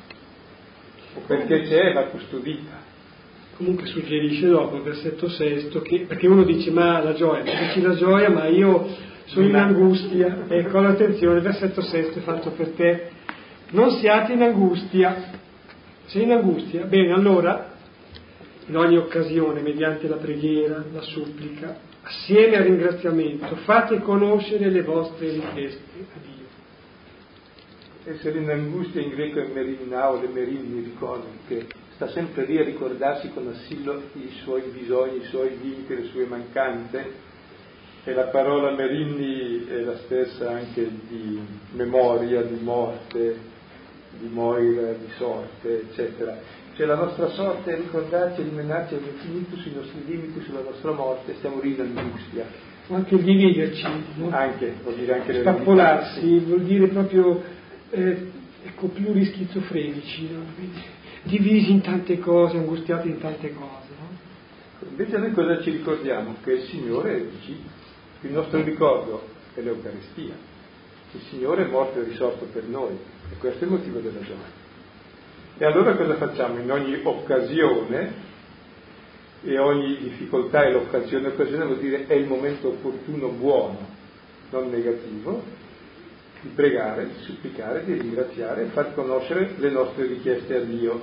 [1.14, 2.85] O perché c'è, va custodita.
[3.56, 7.94] Comunque suggerisce dopo il versetto sesto che, perché uno dice ma la gioia, dici la
[7.94, 8.86] gioia ma io
[9.24, 13.10] sono in angustia, ecco attenzione, il versetto sesto è fatto per te,
[13.70, 15.32] non siate in angustia,
[16.04, 17.72] sei in angustia, bene allora
[18.66, 25.30] in ogni occasione, mediante la preghiera, la supplica, assieme al ringraziamento, fate conoscere le vostre
[25.30, 25.82] richieste
[26.14, 28.14] a Dio.
[28.14, 31.66] Essere in angustia in greco è merinao, le merin mi ricordo, che
[31.96, 36.26] sta sempre lì a ricordarsi con assillo i suoi bisogni, i suoi limiti, le sue
[36.26, 37.24] mancanze.
[38.04, 41.40] E la parola merini è la stessa anche di
[41.72, 43.36] memoria, di morte,
[44.18, 46.38] di moira, di sorte, eccetera.
[46.76, 51.34] Cioè la nostra sorte è ricordarci e rimenarci all'infinito sui nostri limiti, sulla nostra morte,
[51.38, 52.44] stiamo lì in angustia.
[52.88, 54.28] Anche dividerci, no?
[54.30, 57.42] Anche, vuol dire anche spappolarsi, vuol dire proprio
[57.90, 58.30] eh,
[58.64, 60.44] ecco, plurischizofrenici, no?
[61.22, 63.88] Divisi in tante cose, angustiati in tante cose.
[63.98, 64.88] No?
[64.88, 66.36] Invece noi cosa ci ricordiamo?
[66.42, 67.68] Che il Signore vicino.
[68.22, 70.34] Il nostro ricordo è l'Eucaristia.
[71.12, 72.96] Il Signore è morto e risorto per noi
[73.30, 74.64] e questo è il motivo della gioia.
[75.58, 76.58] E allora cosa facciamo?
[76.58, 78.26] In ogni occasione,
[79.42, 83.78] e ogni difficoltà è l'occasione, occasione vuol dire è il momento opportuno, buono,
[84.50, 85.42] non negativo,
[86.46, 91.02] di pregare, di supplicare, di ringraziare e far conoscere le nostre richieste a Dio.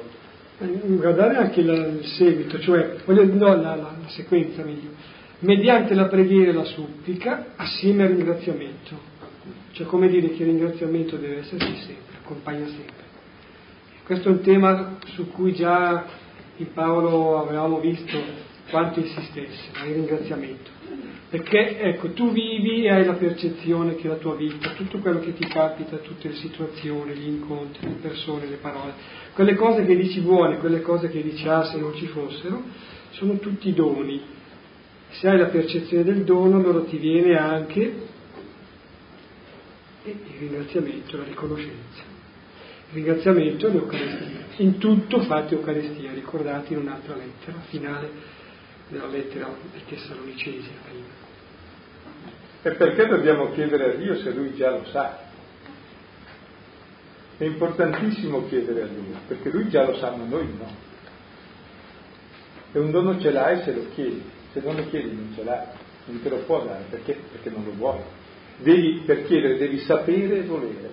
[0.58, 4.90] Guardare anche il seguito, cioè, no, la, la, la sequenza meglio.
[5.40, 9.12] mediante la preghiera e la supplica assieme al ringraziamento.
[9.72, 13.04] Cioè come dire che il ringraziamento deve esserci sempre, accompagna sempre.
[14.06, 16.06] Questo è un tema su cui già
[16.58, 18.18] in Paolo avevamo visto
[18.70, 20.73] quanto insistesse, il ringraziamento.
[21.34, 25.34] Perché ecco, tu vivi e hai la percezione che la tua vita, tutto quello che
[25.34, 28.94] ti capita, tutte le situazioni, gli incontri, le persone, le parole,
[29.34, 32.62] quelle cose che dici buone, quelle cose che dici ah se non ci fossero,
[33.14, 34.22] sono tutti doni.
[35.10, 37.82] Se hai la percezione del dono, allora ti viene anche
[40.04, 42.04] il ringraziamento, la riconoscenza.
[42.90, 44.46] Il ringraziamento e l'Eucaristia.
[44.58, 48.12] In tutto fate Eucaristia, ricordate in un'altra lettera, finale
[48.88, 50.70] della lettera ai Tessalonicesi.
[52.66, 55.20] E perché dobbiamo chiedere a Dio se Lui già lo sa?
[57.38, 60.72] È importantissimo chiedere a Lui, perché Lui già lo sa, ma noi no.
[62.72, 65.66] E un dono ce l'hai se lo chiedi, se non lo chiedi non ce l'hai,
[66.06, 67.20] non te lo può dare, perché?
[67.32, 68.00] Perché non lo vuoi.
[68.60, 70.90] Devi, per chiedere devi sapere e volere.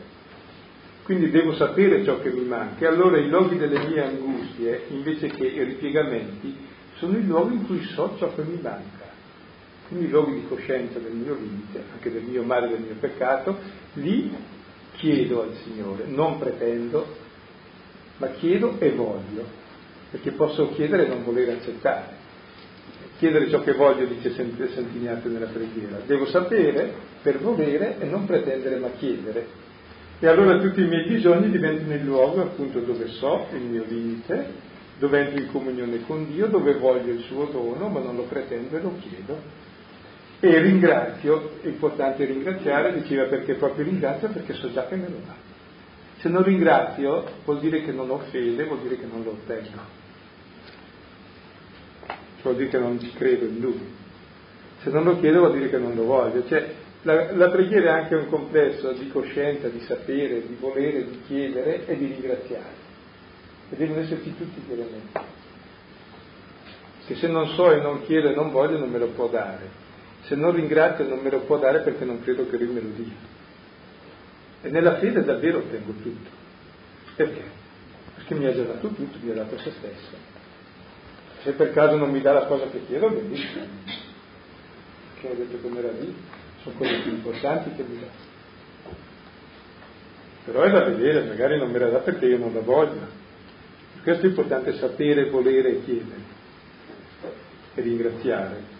[1.04, 2.84] Quindi devo sapere ciò che mi manca.
[2.84, 6.56] E allora i luoghi delle mie angustie, invece che i ripiegamenti,
[6.96, 8.99] sono i luoghi in cui so ciò che mi manca.
[9.91, 13.59] Quindi luoghi di coscienza del mio limite, anche del mio male, del mio peccato,
[13.95, 14.32] lì
[14.95, 17.05] chiedo al Signore, non pretendo,
[18.18, 19.45] ma chiedo e voglio,
[20.12, 22.18] perché posso chiedere e non volere accettare.
[23.18, 26.03] Chiedere ciò che voglio, dice Sant'Ignazio nella preghiera.
[26.07, 29.45] Devo sapere per volere e non pretendere, ma chiedere.
[30.20, 34.53] E allora tutti i miei bisogni diventano il luogo appunto dove so il mio limite,
[35.01, 38.76] dove entro in comunione con Dio, dove voglio il suo dono, ma non lo pretendo
[38.76, 39.68] e lo chiedo.
[40.41, 45.20] E ringrazio, è importante ringraziare, diceva perché proprio ringrazio perché so già che me lo
[45.26, 45.34] dà.
[46.18, 49.99] Se non ringrazio vuol dire che non ho fede, vuol dire che non lo ottengo
[52.43, 53.99] vuol dire che non ci credo in lui.
[54.82, 56.47] Se non lo chiedo vuol dire che non lo voglio.
[56.47, 61.20] Cioè, la, la, preghiera è anche un complesso di coscienza, di sapere, di volere, di
[61.26, 62.88] chiedere e di ringraziare.
[63.70, 65.18] E devono esserci tutti gli elementi.
[67.07, 69.88] Che se non so e non chiedo e non voglio non me lo può dare.
[70.31, 72.89] Se non ringrazio non me lo può dare perché non credo che lui me lo
[72.95, 73.16] dia.
[74.62, 76.31] E nella fede davvero ottengo tutto.
[77.16, 77.43] Perché?
[78.14, 80.16] Perché mi ha già dato tutto, mi ha dato se stesso.
[81.43, 83.64] Se per caso non mi dà la cosa che chiedo, benissimo.
[85.14, 86.14] Perché ho detto come era lì,
[86.62, 88.07] sono cose più importanti che mi dà.
[90.45, 93.01] Però è da vedere, magari non me la dà perché io non la voglio.
[93.95, 96.20] Per questo è importante sapere, volere e chiedere
[97.74, 98.78] e ringraziare.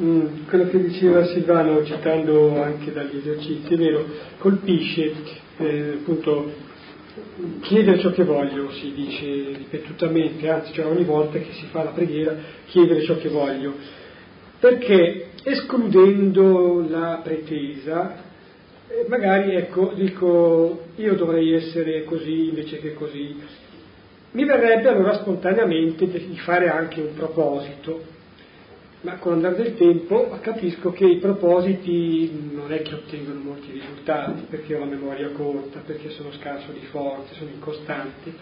[0.00, 4.04] Mm, quello che diceva Silvano, citando anche dagli esercizi, è vero,
[4.38, 5.12] colpisce
[5.58, 6.52] eh, appunto
[7.60, 11.90] chiedere ciò che voglio, si dice ripetutamente, anzi cioè ogni volta che si fa la
[11.90, 12.34] preghiera,
[12.66, 13.72] chiedere ciò che voglio,
[14.58, 18.16] perché escludendo la pretesa,
[18.88, 23.40] eh, magari ecco, dico io dovrei essere così invece che così,
[24.32, 28.13] mi verrebbe allora spontaneamente di fare anche un proposito,
[29.04, 34.46] ma con l'andare del tempo capisco che i propositi non è che ottengono molti risultati,
[34.48, 38.32] perché ho la memoria corta, perché sono scarso di forze, sono incostanti.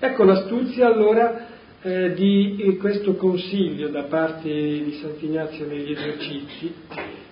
[0.00, 1.46] Ecco l'astuzia allora
[1.80, 6.74] eh, di questo consiglio da parte di Sant'Ignazio negli esercizi,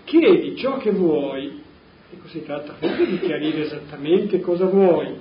[0.05, 1.63] chiedi ciò che vuoi,
[2.13, 5.17] ecco si tratta proprio di chiarire esattamente cosa vuoi,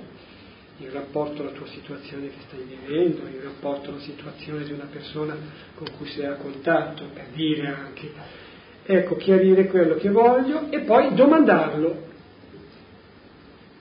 [0.82, 5.36] in rapporto alla tua situazione che stai vivendo, in rapporto alla situazione di una persona
[5.74, 8.10] con cui sei a contatto, per dire anche,
[8.84, 12.10] ecco, chiarire quello che voglio e poi domandarlo.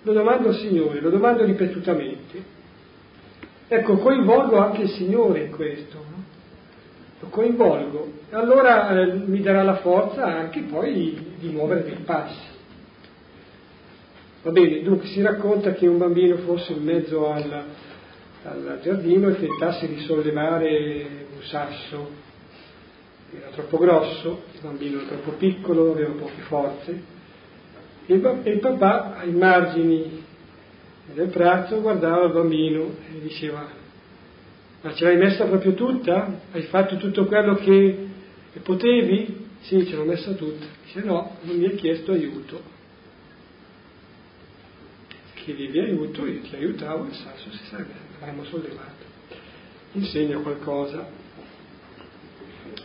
[0.03, 2.59] Lo domando al Signore, lo domando ripetutamente.
[3.67, 6.23] Ecco, coinvolgo anche il Signore in questo, no?
[7.19, 12.50] lo coinvolgo, e allora eh, mi darà la forza anche poi di muovere dei passi.
[14.43, 17.63] Va bene, dunque si racconta che un bambino fosse in mezzo al,
[18.43, 22.09] al giardino e tentasse di sollevare un sasso.
[23.37, 27.03] Era troppo grosso, il bambino era troppo piccolo, aveva poche forze.
[28.07, 30.23] E il, papà ai margini
[31.13, 33.79] del prato guardava il bambino e diceva
[34.81, 36.39] ma ce l'hai messa proprio tutta?
[36.51, 38.07] Hai fatto tutto quello che,
[38.63, 39.49] potevi?
[39.61, 40.65] Sì, ce l'ho messa tutta.
[40.83, 42.70] Dice no, non mi hai chiesto aiuto
[45.43, 49.09] chiedevi aiuto, io ti aiutavo e il sasso si sarebbe, avremmo sollevato.
[49.93, 51.07] Insegna qualcosa.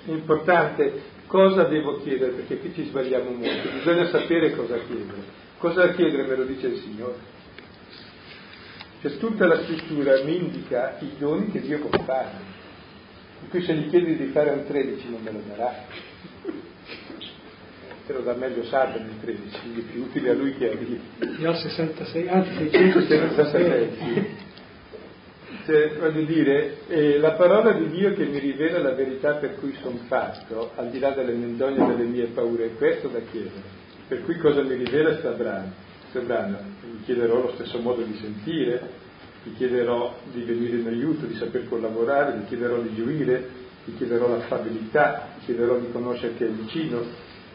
[0.04, 5.44] È importante cosa devo chiedere, perché qui ci sbagliamo molto, bisogna sapere cosa chiedere.
[5.58, 7.34] Cosa chiedere me lo dice il Signore.
[9.00, 12.54] Cioè tutta la scrittura mi indica i doni che Dio può fare.
[13.48, 15.84] Cui se gli chiedi di fare un 13 non me lo darà.
[18.06, 20.98] Se lo dà meglio Satana il 13, quindi più utile a lui che a Dio.
[21.40, 24.44] Io ho 66, anzi 666.
[25.64, 29.74] Cioè, voglio dire, eh, la parola di Dio che mi rivela la verità per cui
[29.82, 33.62] sono fatto, al di là delle menzogne e delle mie paure, è questo da chiedere.
[34.06, 35.72] Per cui cosa mi rivela sta brano?
[36.10, 36.58] Sta brano.
[36.84, 38.88] Gli chiederò lo stesso modo di sentire,
[39.42, 43.48] gli chiederò di venire in aiuto, di saper collaborare, gli chiederò di gioire,
[43.84, 47.02] gli chiederò l'affabilità, gli chiederò di conoscere che è vicino,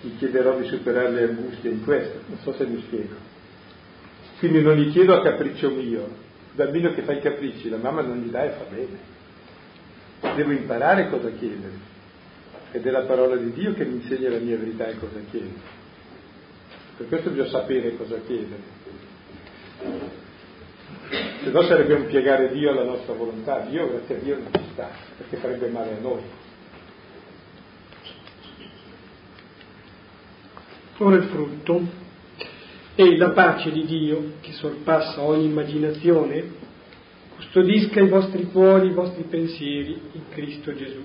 [0.01, 2.19] gli chiederò di superare le angustie in questo.
[2.27, 3.15] Non so se mi spiego.
[4.39, 8.01] Quindi non gli chiedo a capriccio mio, il bambino che fa i capricci, la mamma
[8.01, 9.19] non gli dà e fa bene.
[10.35, 11.89] Devo imparare cosa chiedere.
[12.71, 15.79] Ed è la parola di Dio che mi insegna la mia verità e cosa chiedere.
[16.97, 18.61] Per questo bisogna sapere cosa chiedere.
[21.43, 23.59] Se no sarebbe un piegare Dio alla nostra volontà.
[23.61, 26.21] Dio, grazie a Dio, non ci sta, perché farebbe male a noi.
[31.03, 31.81] Ora il frutto
[32.93, 36.43] e la pace di Dio, che sorpassa ogni immaginazione,
[37.37, 41.01] custodisca i vostri cuori, i vostri pensieri in Cristo Gesù.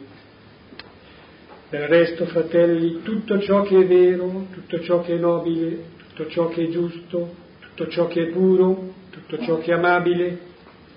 [1.70, 6.49] Del resto, fratelli, tutto ciò che è vero, tutto ciò che è nobile, tutto ciò
[6.49, 10.38] che è giusto, tutto ciò che è puro, tutto ciò che è amabile,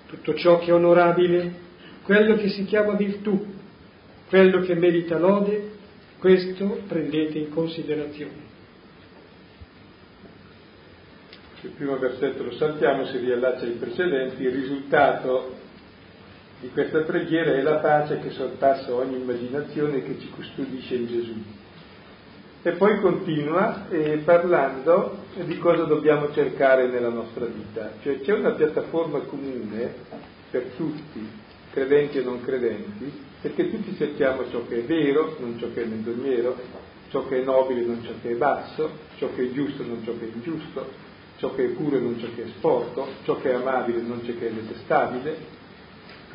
[0.08, 1.54] tutto ciò che è onorabile,
[2.02, 3.46] quello che si chiama virtù,
[4.28, 5.70] quello che merita lode,
[6.18, 8.49] questo prendete in considerazione.
[11.62, 15.58] Il primo versetto lo saltiamo, si riallaccia ai precedenti, il risultato
[16.60, 21.06] di questa preghiera è la pace che sorpassa ogni immaginazione e che ci custodisce in
[21.06, 21.34] Gesù.
[22.62, 28.52] E poi continua eh, parlando di cosa dobbiamo cercare nella nostra vita, cioè c'è una
[28.52, 29.94] piattaforma comune
[30.50, 31.26] per tutti,
[31.72, 35.86] credenti e non credenti, perché tutti cerchiamo ciò che è vero, non ciò che è
[35.86, 36.56] menzognero,
[37.08, 40.12] ciò che è nobile, non ciò che è basso, ciò che è giusto, non ciò
[40.18, 41.08] che è ingiusto,
[41.40, 44.02] ciò che è puro e non ciò che è sporco, ciò che è amabile e
[44.02, 45.36] non ciò che è detestabile,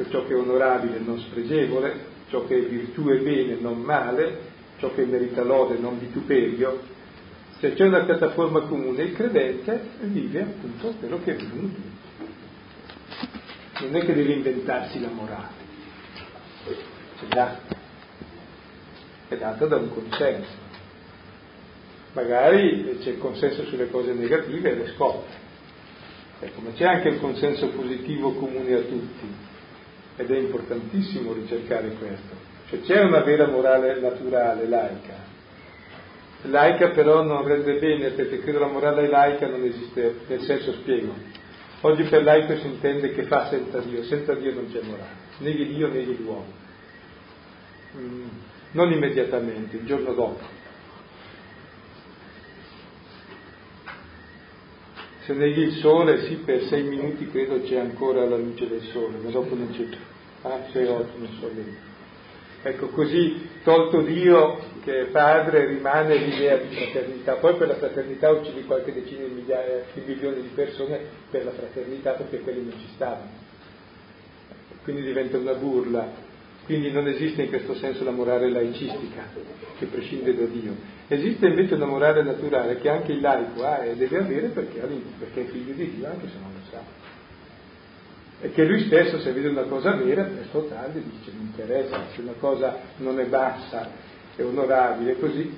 [0.10, 4.54] ciò che è onorabile e non spregevole, ciò che è virtù e bene non male,
[4.80, 6.82] ciò che merita lode non vituperio.
[7.60, 11.80] Se c'è una piattaforma comune, il credente vive appunto quello che è venuto.
[13.82, 15.54] Non è che deve inventarsi la morale,
[17.20, 17.60] c'è già,
[19.28, 20.65] è data da un consenso
[22.16, 25.44] magari c'è il consenso sulle cose negative e le scopre.
[26.40, 29.28] Ecco, ma c'è anche il consenso positivo comune a tutti
[30.18, 32.54] ed è importantissimo ricercare questo.
[32.70, 35.34] Cioè c'è una vera morale naturale, laica.
[36.44, 41.14] Laica però non rende bene perché credo la morale laica non esiste, nel senso spiego.
[41.82, 45.10] Oggi per laico si intende che fa senza Dio, senza Dio non c'è morale,
[45.40, 46.64] neghi Dio, neghi l'uomo.
[47.98, 48.28] Mm,
[48.72, 50.64] non immediatamente, il giorno dopo.
[55.26, 59.18] Se neghi il sole, sì, per sei minuti credo c'è ancora la luce del sole,
[59.18, 59.98] ma dopo non c'è più.
[60.44, 61.94] Ah, sei otto, non so bene.
[62.62, 67.34] Ecco, così tolto Dio che è padre rimane l'idea di fraternità.
[67.36, 71.00] Poi per la fraternità uccidi qualche decina di migliaia di milioni di persone
[71.30, 73.30] per la fraternità perché quelli non ci stavano.
[74.84, 76.25] Quindi diventa una burla.
[76.66, 79.24] Quindi non esiste in questo senso la morale laicistica
[79.78, 80.76] che prescinde da Dio.
[81.08, 84.80] Esiste invece una morale naturale che anche il laico ha e deve avere perché,
[85.20, 86.82] perché è figlio di Dio anche se non lo sa.
[88.42, 92.02] E che lui stesso se vede una cosa vera, presto o tardi dice mi interessa,
[92.14, 93.88] se una cosa non è bassa,
[94.36, 95.56] è onorabile, così.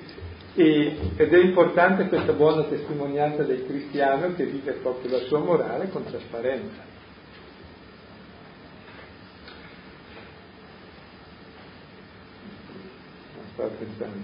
[0.54, 5.88] E, ed è importante questa buona testimonianza del cristiano che vive proprio la sua morale
[5.88, 6.96] con trasparenza.
[13.58, 14.16] Stavo pensando.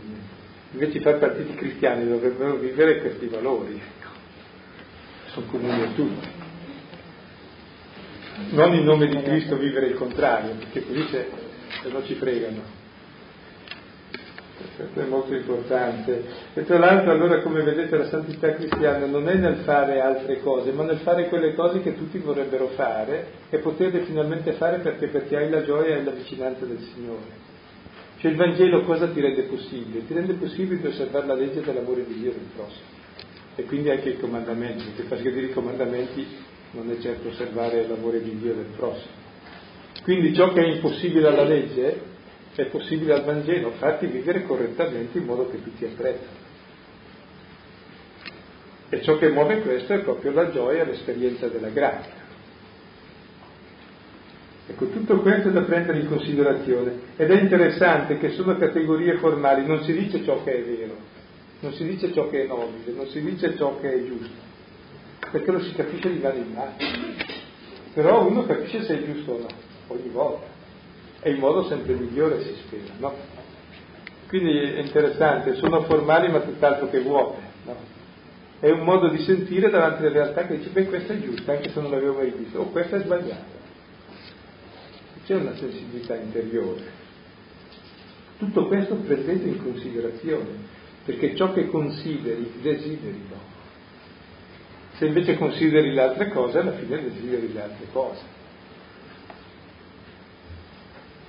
[0.71, 3.81] Invece i partiti cristiani dovrebbero vivere questi valori,
[5.27, 6.29] sono comuni a tutti.
[8.51, 11.29] Non in nome di Cristo vivere il contrario, perché così se,
[11.83, 12.83] se no ci fregano.
[14.77, 16.25] Questo è molto importante.
[16.55, 20.73] E tra l'altro allora come vedete la santità cristiana non è nel fare altre cose,
[20.73, 25.37] ma nel fare quelle cose che tutti vorrebbero fare e poterle finalmente fare perché, perché
[25.37, 27.44] hai la gioia e la vicinanza del Signore.
[28.25, 30.07] Cioè il Vangelo cosa ti rende possibile?
[30.07, 32.87] Ti rende possibile di osservare la legge dell'amore di Dio nel prossimo.
[33.55, 36.27] E quindi anche i comandamenti, perché far sgradire i comandamenti
[36.71, 39.13] non è certo osservare l'amore di Dio nel prossimo.
[40.05, 42.01] Quindi ciò che è impossibile alla legge
[42.55, 46.43] è possibile al Vangelo, farti vivere correttamente in modo che tutti apprezzano.
[48.89, 52.24] E ciò che muove questo è proprio la gioia l'esperienza della grazia.
[54.67, 59.67] Ecco, tutto questo è da prendere in considerazione ed è interessante che sono categorie formali,
[59.67, 60.97] non si dice ciò che è vero,
[61.61, 64.33] non si dice ciò che è nobile, non si dice ciò che è giusto,
[65.31, 66.73] perché lo si capisce di mano in mano.
[67.93, 69.47] Però uno capisce se è giusto o no,
[69.89, 70.47] ogni volta,
[71.21, 73.13] e in modo sempre migliore si spera, no?
[74.29, 77.77] Quindi è interessante, sono formali ma tutt'altro che vuote, no?
[78.61, 81.71] È un modo di sentire davanti alle realtà che dice, beh, questo è giusto, anche
[81.71, 83.64] se non l'avevo mai visto, o questo è sbagliato
[85.25, 87.03] c'è una sensibilità interiore.
[88.39, 90.51] Tutto questo prendete in considerazione,
[91.05, 93.53] perché ciò che consideri, desideri dopo.
[94.97, 98.23] Se invece consideri le altre cose, alla fine desideri le altre cose.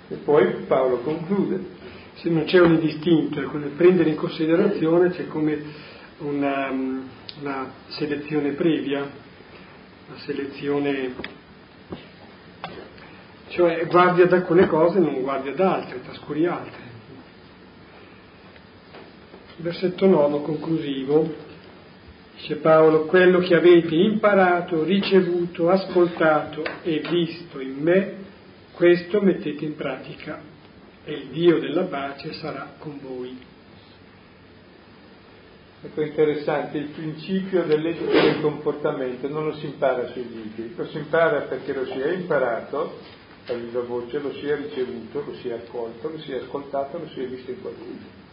[0.10, 1.74] E poi Paolo conclude.
[2.16, 5.62] Se non c'è un distinto, ecco, nel prendere in considerazione c'è come
[6.20, 11.14] una, una selezione previa, una selezione
[13.56, 16.93] cioè guardi ad alcune cose e non guardi ad altre, trascuri altre.
[19.58, 21.34] Versetto 9 conclusivo,
[22.36, 28.14] dice Paolo, quello che avete imparato, ricevuto, ascoltato e visto in me,
[28.74, 30.41] questo mettete in pratica
[31.06, 33.53] e il Dio della pace sarà con voi.
[35.82, 40.97] Ecco interessante, il principio dell'etica del comportamento non lo si impara sui libri, lo si
[40.97, 43.14] impara perché lo si è imparato
[43.48, 47.52] a viva voce lo sia ricevuto, lo sia accolto, lo sia ascoltato, lo sia visto
[47.52, 48.24] in qualcuno.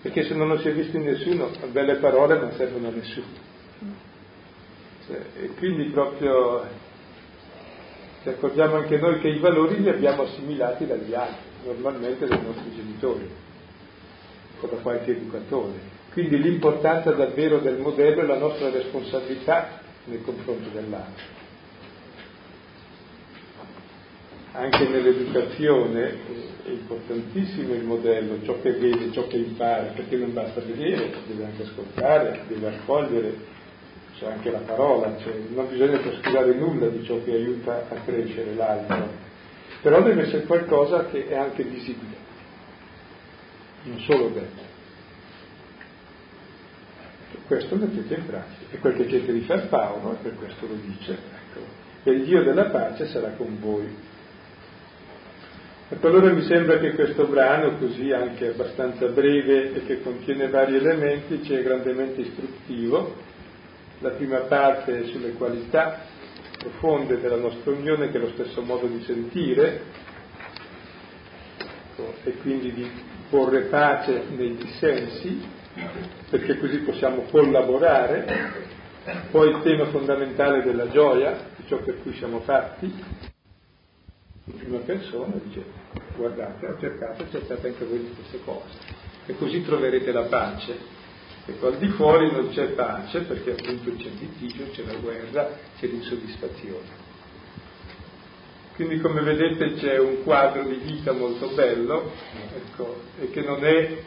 [0.00, 3.46] Perché se non lo si è visto in nessuno, belle parole non servono a nessuno.
[5.06, 6.66] Cioè, e quindi proprio
[8.22, 12.74] ci accorgiamo anche noi che i valori li abbiamo assimilati dagli altri, normalmente dai nostri
[12.74, 13.28] genitori
[14.60, 15.96] o da qualche educatore.
[16.12, 21.36] Quindi l'importanza davvero del modello è la nostra responsabilità nei confronti dell'altro.
[24.52, 26.16] Anche nell'educazione
[26.64, 31.44] è importantissimo il modello, ciò che vede, ciò che impara, perché non basta vedere, deve
[31.44, 33.36] anche ascoltare, deve accogliere,
[34.18, 38.54] c'è anche la parola, cioè non bisogna trascurare nulla di ciò che aiuta a crescere
[38.54, 39.08] l'altro,
[39.80, 42.16] però deve essere qualcosa che è anche visibile,
[43.84, 44.67] non solo detto.
[47.46, 48.64] Questo mettete in pratica.
[48.70, 51.60] E quel che chiede di fare Paolo, e per questo lo dice, ecco,
[52.04, 54.06] e il Dio della pace sarà con voi.
[55.90, 60.76] Ecco, allora mi sembra che questo brano, così anche abbastanza breve e che contiene vari
[60.76, 63.16] elementi, è grandemente istruttivo.
[64.00, 66.00] La prima parte è sulle qualità
[66.58, 69.80] profonde della nostra unione, che è lo stesso modo di sentire,
[71.56, 72.90] ecco, e quindi di
[73.30, 75.40] porre pace nei dissensi,
[76.30, 78.66] perché così possiamo collaborare.
[79.30, 82.92] Poi il tema fondamentale della gioia, ciò per cui siamo fatti,
[84.44, 85.64] in prima persona dice
[86.16, 90.96] guardate, cercate, cercate anche voi queste cose e così troverete la pace.
[91.46, 95.50] Ecco, al di fuori non c'è pace perché appunto c'è il litigio, c'è la guerra,
[95.78, 97.06] c'è l'insoddisfazione.
[98.74, 102.12] Quindi come vedete c'è un quadro di vita molto bello
[102.54, 104.02] ecco, e che non è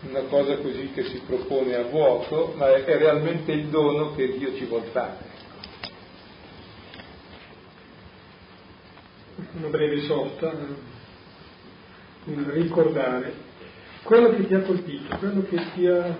[0.00, 4.36] una cosa così che si propone a vuoto, ma è, è realmente il dono che
[4.38, 5.36] Dio ci vuol fare.
[9.52, 10.54] Una breve sosta,
[12.24, 13.46] un ricordare
[14.08, 16.16] quello che ti ha colpito, quello che ti ha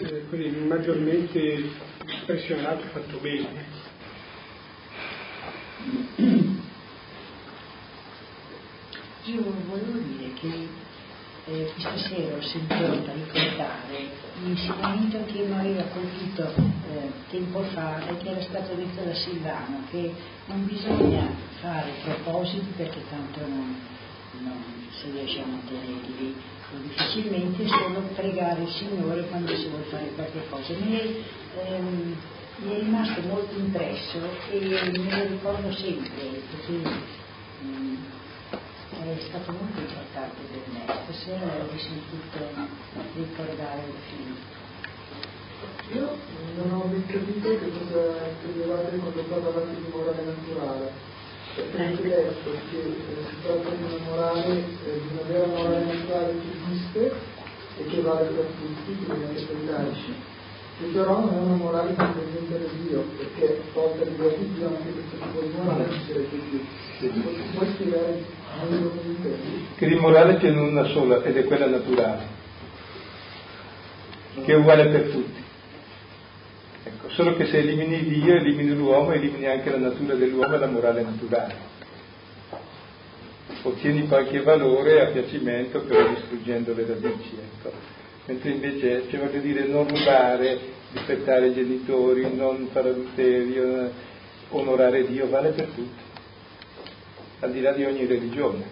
[0.00, 1.70] eh, maggiormente
[2.18, 3.64] impressionato, fatto bene.
[9.26, 10.68] Io volevo dire che
[11.50, 18.16] eh, questa sera ho sentito ricordare l'insegnamento che mi aveva colpito eh, tempo fa e
[18.18, 20.12] che era stato detto da Silvano, che
[20.46, 21.26] non bisogna
[21.60, 23.80] fare propositi perché tanto non,
[24.40, 26.36] non si riesce a mantenerli
[26.82, 30.74] difficilmente, solo pregare il Signore quando si vuole fare qualche cosa.
[30.74, 32.16] Mi è, ehm,
[32.58, 34.18] mi è rimasto molto impresso
[34.50, 37.17] e me lo ricordo sempre perché
[41.18, 42.38] Stasera l'ho risentito
[43.16, 44.36] ricordare il film.
[45.94, 46.16] Io
[46.54, 50.92] non ho ben capito che cosa credevate quando parlavate di morale naturale,
[51.56, 55.84] perché avete detto che eh, si tratta di una morale, eh, di una vera morale
[55.92, 57.12] naturale che esiste
[57.78, 60.14] e che vale per tutti, quindi anche per i laici,
[60.78, 64.66] che però non è una morale che presenta da Dio, perché tolta l'idea di Dio
[64.68, 66.36] anche questo tipo di morale ci sarebbe
[67.74, 68.36] spiegare
[69.76, 72.26] che di morale c'è una sola ed è quella naturale,
[74.44, 75.42] che è uguale per tutti.
[76.84, 80.66] Ecco, solo che se elimini Dio, elimini l'uomo, elimini anche la natura dell'uomo e la
[80.66, 81.54] morale naturale.
[83.62, 87.97] Ottieni qualche valore a piacimento però distruggendo le radici, ecco.
[88.28, 90.58] Mentre invece, cioè voglio dire, non rubare,
[90.92, 93.90] rispettare i genitori, non fare adulterio,
[94.50, 96.02] onorare Dio, vale per tutti,
[97.40, 98.64] al di là di ogni religione.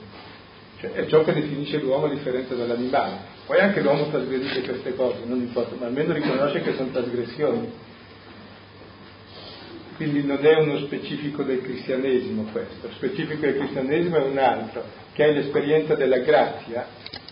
[0.79, 3.17] Cioè, è ciò che definisce l'uomo a differenza dall'animale.
[3.47, 7.73] Poi anche l'uomo trasgredisce queste cose, non importa, ma almeno riconosce che sono trasgressioni.
[9.97, 14.85] Quindi non è uno specifico del cristianesimo questo, lo specifico del cristianesimo è un altro,
[15.15, 16.87] che è l'esperienza della grazia,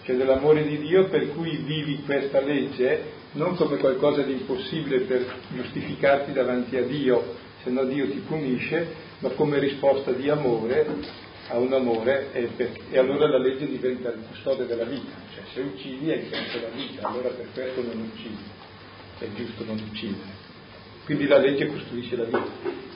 [0.05, 5.27] cioè dell'amore di Dio per cui vivi questa legge non come qualcosa di impossibile per
[5.53, 8.87] giustificarti davanti a Dio, se no Dio ti punisce,
[9.21, 10.87] ma come risposta di amore
[11.49, 15.43] a un amore e, per, e, allora la legge diventa il custode della vita, cioè
[15.53, 18.39] se uccidi hai senso la vita, allora per questo non uccidi,
[19.19, 20.43] è giusto non uccidere.
[21.05, 22.47] Quindi la legge costruisce la vita,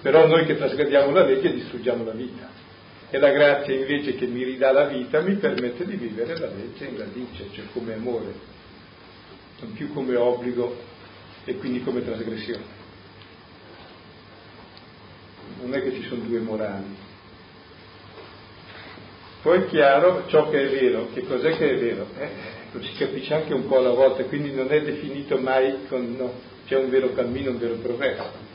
[0.02, 2.67] però noi che trasgrediamo la legge distruggiamo la vita
[3.10, 6.84] e la grazia invece che mi ridà la vita mi permette di vivere la legge
[6.84, 8.34] in radice, cioè come amore,
[9.60, 10.76] non più come obbligo
[11.44, 12.76] e quindi come trasgressione.
[15.60, 16.96] Non è che ci sono due morali,
[19.42, 22.06] poi è chiaro ciò che è vero, che cos'è che è vero?
[22.18, 22.28] Eh,
[22.72, 26.32] lo si capisce anche un po' alla volta, quindi non è definito mai con no,
[26.66, 28.47] c'è un vero cammino, un vero progresso.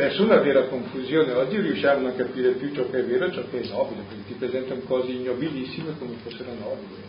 [0.00, 3.42] Spesso una vera confusione, oggi riusciamo a capire più ciò che è vero e ciò
[3.50, 7.02] che è nobile, perché ti presentano cose ignobilissime come fossero nobili.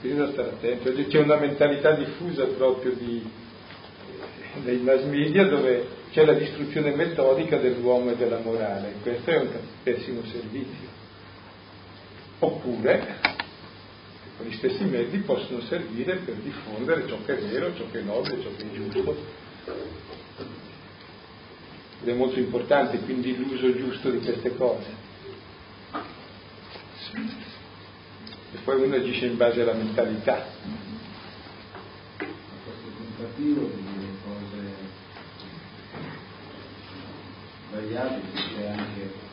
[0.00, 0.88] E da stare attenti.
[0.90, 3.28] Oggi c'è una mentalità diffusa proprio di,
[4.62, 9.48] dei mass media dove c'è la distruzione metodica dell'uomo e della morale, questo è un
[9.82, 10.86] pessimo servizio
[12.38, 13.16] oppure
[14.46, 18.40] gli stessi mezzi possono servire per diffondere ciò che è vero, ciò che è nobile,
[18.40, 19.48] ciò che è giusto.
[22.02, 24.88] Ed è molto importante quindi l'uso giusto di queste cose.
[28.52, 30.46] E poi uno agisce in base alla mentalità.
[32.16, 34.98] Questo tentativo di dire cose
[37.68, 39.28] sbagliate c'è anche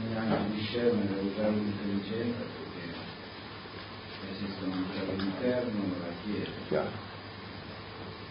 [0.00, 2.94] bisogna anche discernere, usare l'intelligenza perché
[4.32, 6.90] esiste un cielo interno nella Chiesa.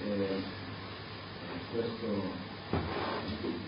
[0.04, 0.42] E, e
[1.72, 2.49] questo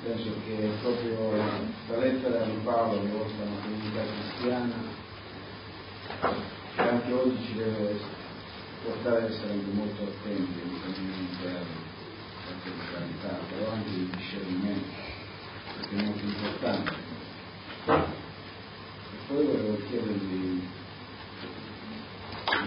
[0.04, 4.76] penso che proprio la lettera di Paolo rivolta alla comunità cristiana
[6.76, 8.00] che anche oggi ci deve
[8.84, 11.76] portare ad essere anche molto attenti ai cammini interni,
[12.46, 14.90] alla spiritualità, però anche il discernimento,
[15.78, 16.92] perché è molto importante.
[17.84, 20.62] E poi volevo chiedergli,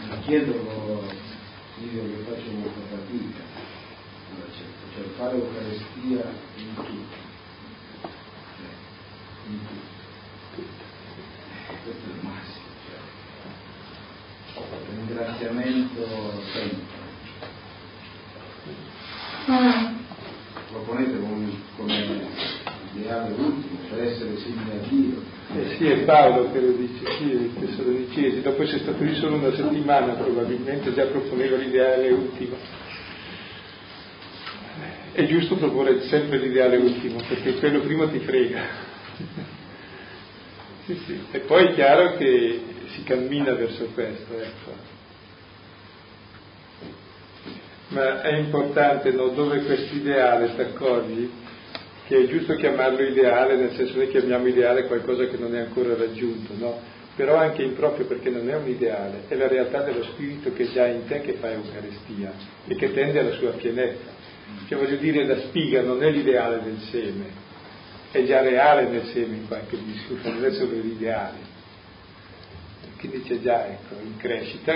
[0.09, 1.03] mi chiedono
[1.79, 3.43] io che faccio molta fatica,
[4.95, 6.25] cioè fare Eucaristia
[6.57, 7.17] in tutto,
[8.57, 8.73] cioè,
[9.49, 10.63] in tutto.
[11.83, 12.99] Questo è il massimo, cioè.
[14.95, 17.03] ringraziamento sempre.
[20.73, 22.27] Lo ponete come, come
[22.95, 25.23] ideale ultimo, per essere simile a Dio.
[25.55, 29.37] Eh sì, è Paolo che lo dice, sì, il Tessalonicesi, dopo essere stato lì solo
[29.37, 32.57] una settimana probabilmente già proponeva l'ideale ultimo.
[35.13, 38.63] È giusto proporre sempre l'ideale ultimo, perché quello primo ti frega.
[40.87, 41.21] sì, sì.
[41.31, 42.63] E poi è chiaro che
[42.95, 44.93] si cammina verso questo, ecco.
[47.89, 51.31] Ma è importante no, dove questo ideale, ti accorgi?
[52.07, 55.97] che è giusto chiamarlo ideale, nel senso che chiamiamo ideale qualcosa che non è ancora
[55.97, 56.79] raggiunto, no?
[57.17, 60.87] Però anche improprio perché non è un ideale, è la realtà dello spirito che già
[60.87, 62.33] in te che fa Eucaristia
[62.67, 64.14] e che tende alla sua pienezza.
[64.69, 67.27] Cioè voglio dire, la spiga non è l'ideale del seme,
[68.11, 71.53] è già reale nel seme in qualche misura, non è solo l'ideale.
[72.99, 74.73] Quindi c'è già, ecco, in crescita,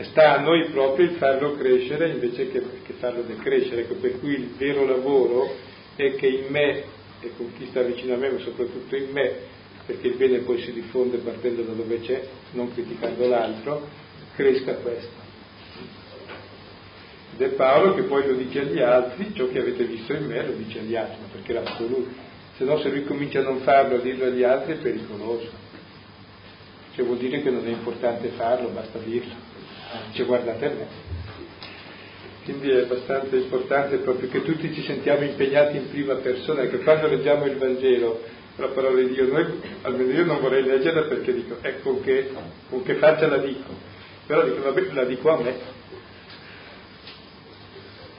[0.00, 4.20] e sta a noi proprio il farlo crescere invece che, che farlo decrescere, ecco, per
[4.20, 5.54] cui il vero lavoro
[5.96, 6.84] è che in me
[7.20, 9.32] e con chi sta vicino a me, ma soprattutto in me,
[9.84, 12.22] perché il bene poi si diffonde partendo da dove c'è,
[12.52, 13.88] non criticando l'altro,
[14.36, 15.17] cresca questo.
[17.38, 20.44] Ed è Paolo che poi lo dice agli altri, ciò che avete visto in me
[20.44, 22.08] lo dice agli altri, perché fatto lui.
[22.56, 25.48] Se no se lui comincia a non farlo, a dirlo agli altri è pericoloso.
[26.96, 29.34] Cioè vuol dire che non è importante farlo, basta dirlo.
[30.14, 30.86] Cioè guardate a me.
[32.42, 37.06] Quindi è abbastanza importante proprio che tutti ci sentiamo impegnati in prima persona, che quando
[37.06, 38.20] leggiamo il Vangelo,
[38.56, 39.46] la parola di Dio, noi,
[39.82, 42.32] almeno io non vorrei leggerla perché dico, ecco che,
[42.68, 43.72] con che faccia la dico,
[44.26, 45.77] però dico, vabbè, la dico a me.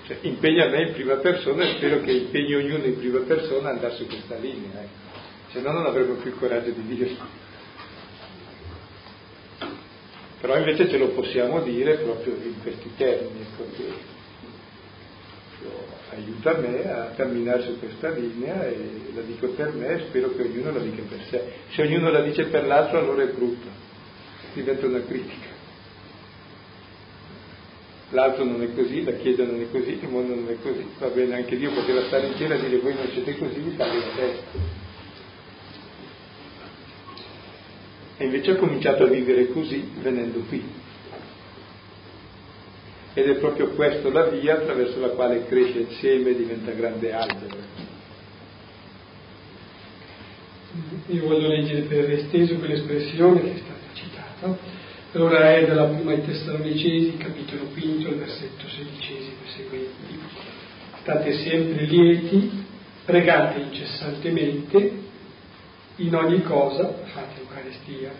[0.09, 3.75] Cioè, impegna me in prima persona e spero che impegni ognuno in prima persona ad
[3.75, 5.51] andare su questa linea, ecco.
[5.51, 7.47] se no non avremo più il coraggio di dirlo.
[10.41, 14.17] Però invece ce lo possiamo dire proprio in questi termini, perché
[16.09, 20.41] aiuta me a camminare su questa linea e la dico per me e spero che
[20.41, 21.43] ognuno la dica per sé.
[21.69, 23.69] Se ognuno la dice per l'altro allora è brutta,
[24.53, 25.48] diventa una critica.
[28.11, 31.07] L'altro non è così, la Chiesa non è così, il mondo non è così, va
[31.09, 33.99] bene, anche Dio poteva stare in cielo e dire voi non siete così, vi taglio
[33.99, 34.87] la testa.
[38.17, 40.61] E invece ho cominciato a vivere così venendo qui.
[43.13, 47.57] Ed è proprio questa la via attraverso la quale cresce insieme e diventa grande albero.
[51.07, 54.78] Io voglio leggere per esteso quell'espressione che è stata citata.
[55.11, 60.19] Allora è dalla prima ai Tessalonicesi, capitolo quinto, versetto sedicesimo e seguenti.
[61.01, 62.65] State sempre lieti,
[63.05, 65.01] pregate incessantemente,
[65.95, 68.11] in ogni cosa fate Eucaristia.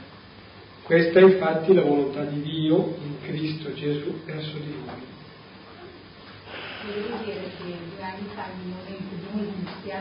[0.81, 5.17] Questa è infatti la volontà di Dio in Cristo Gesù verso di noi.
[6.91, 9.91] Devo dire che due anni fa un momento di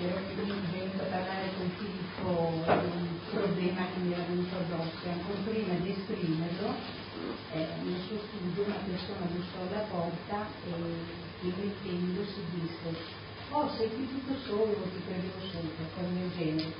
[0.00, 5.04] angustia ero venuto a parlare con Filippo di un problema che mi era venuto addosso
[5.04, 6.74] e ancora prima di esprimerlo
[7.52, 12.96] eh, nel suo studio una persona bussò alla porta e io mettendosi disse
[13.50, 16.72] oh sei qui tutto solo, ti credevo solo, qualcosa del genere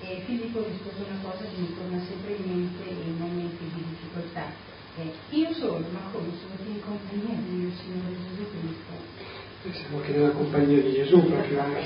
[0.00, 4.52] e Filippo rispose una cosa che mi torna sempre in mente in momenti di difficoltà.
[4.98, 8.95] Eh, io sono, ma come sono in compagnia di mio Signore Gesù Cristo.
[9.72, 11.80] Siamo anche nella compagnia di Gesù proprio anche.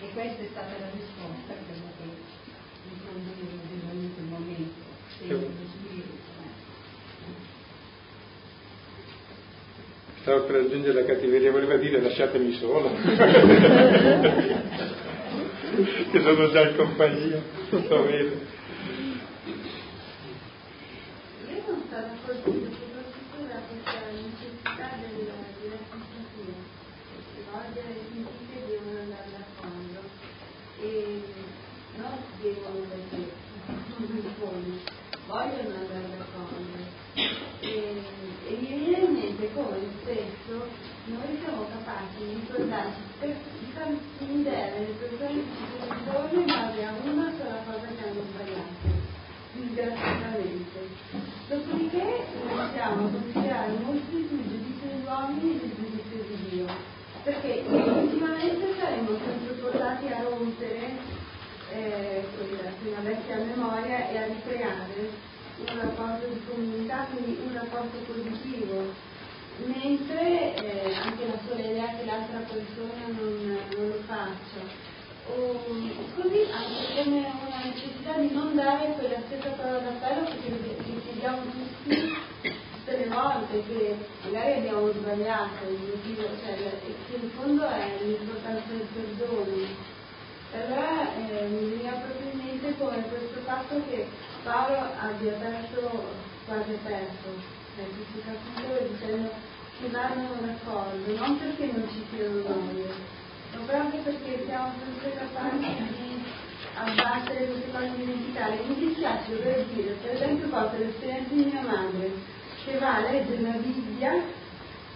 [0.00, 1.74] e questa è stata la risposta che
[3.92, 4.86] in quel momento.
[10.20, 12.90] Stavo per aggiungere la cattiveria, voleva dire lasciatemi solo,
[16.10, 18.56] che sono già in compagnia, sto bene.
[21.48, 26.76] Io non sono colpito soprattutto da questa necessità della dell'assistenza,
[27.36, 30.00] svolgere sentite devono andare a fondo
[30.80, 31.22] e
[31.96, 33.32] non devono perché
[33.66, 36.96] sono in fondo vogliono andare d'accordo.
[37.60, 38.02] E,
[38.48, 40.66] mi viene in mente come spesso
[41.04, 43.34] noi siamo capaci di ricordarci di
[44.28, 48.02] farci un'idea delle persone che ci sono intorno in base a una sola cosa che
[48.04, 48.88] hanno sbagliato,
[49.52, 50.78] disgraziatamente.
[51.48, 52.24] Dopodiché
[52.78, 56.66] a considerare molti più il degli uomini del giudizio di Dio,
[57.24, 60.90] perché ultimamente saremmo sempre portati a rompere
[61.72, 68.92] eh, quella vecchia memoria e a ricreare un rapporto di comunità, quindi un rapporto positivo,
[69.64, 74.86] mentre eh, anche la sola idea che l'altra persona non, non lo faccia.
[75.30, 75.60] O,
[76.16, 82.16] così anche come una necessità di non dare quella stessa parola d'appello che chiediamo tutti
[82.88, 88.62] tutte le volte che magari abbiamo sbagliato, il motivo, cioè, che in fondo è l'importanza
[88.68, 89.96] del perdono
[90.50, 94.06] allora eh, mi veniva proprio in mente come questo fatto che
[94.42, 96.04] Paolo abbia perso,
[96.46, 97.57] quasi perso,
[98.24, 99.30] capitolo dicendo
[99.80, 102.88] che vanno d'accordo, non perché non ci siano noie,
[103.52, 106.22] ma proprio perché siamo sempre capaci di
[106.74, 108.62] abbattere queste cose dimenticate.
[108.66, 112.10] Mi dispiace dover dire, per esempio, porto l'esperienza di mia madre,
[112.64, 114.12] che va a leggere la Bibbia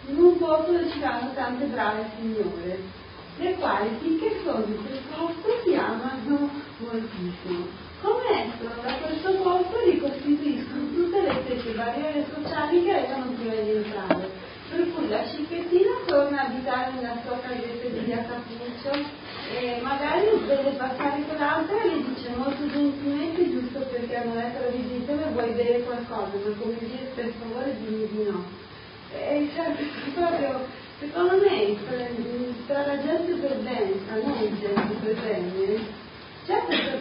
[0.09, 3.01] in un posto dove ci vanno tante brave signore
[3.39, 7.82] le quali finché sono in quel posto si amano moltissimo.
[8.03, 13.71] Come escono da questo posto ricostituiscono tutte le stesse barriere sociali che avevano prima di
[13.71, 14.31] entrare.
[14.71, 19.09] Per cui la cicchettina torna a abitare nella sua casetta di via Cappuccio
[19.55, 24.65] e magari deve passare con l'altra e le dice molto gentilmente, giusto perché hanno letto
[24.65, 28.45] la visita, ma vuoi bere qualcosa, ma come dire per favore dimmi di no.
[29.15, 29.77] E cioè,
[30.15, 31.77] proprio Secondo me
[32.69, 35.81] tra la gente a noi gente per bene,
[36.45, 36.99] c'è questa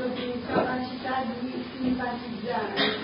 [0.47, 2.97] capacità di simpatizzare,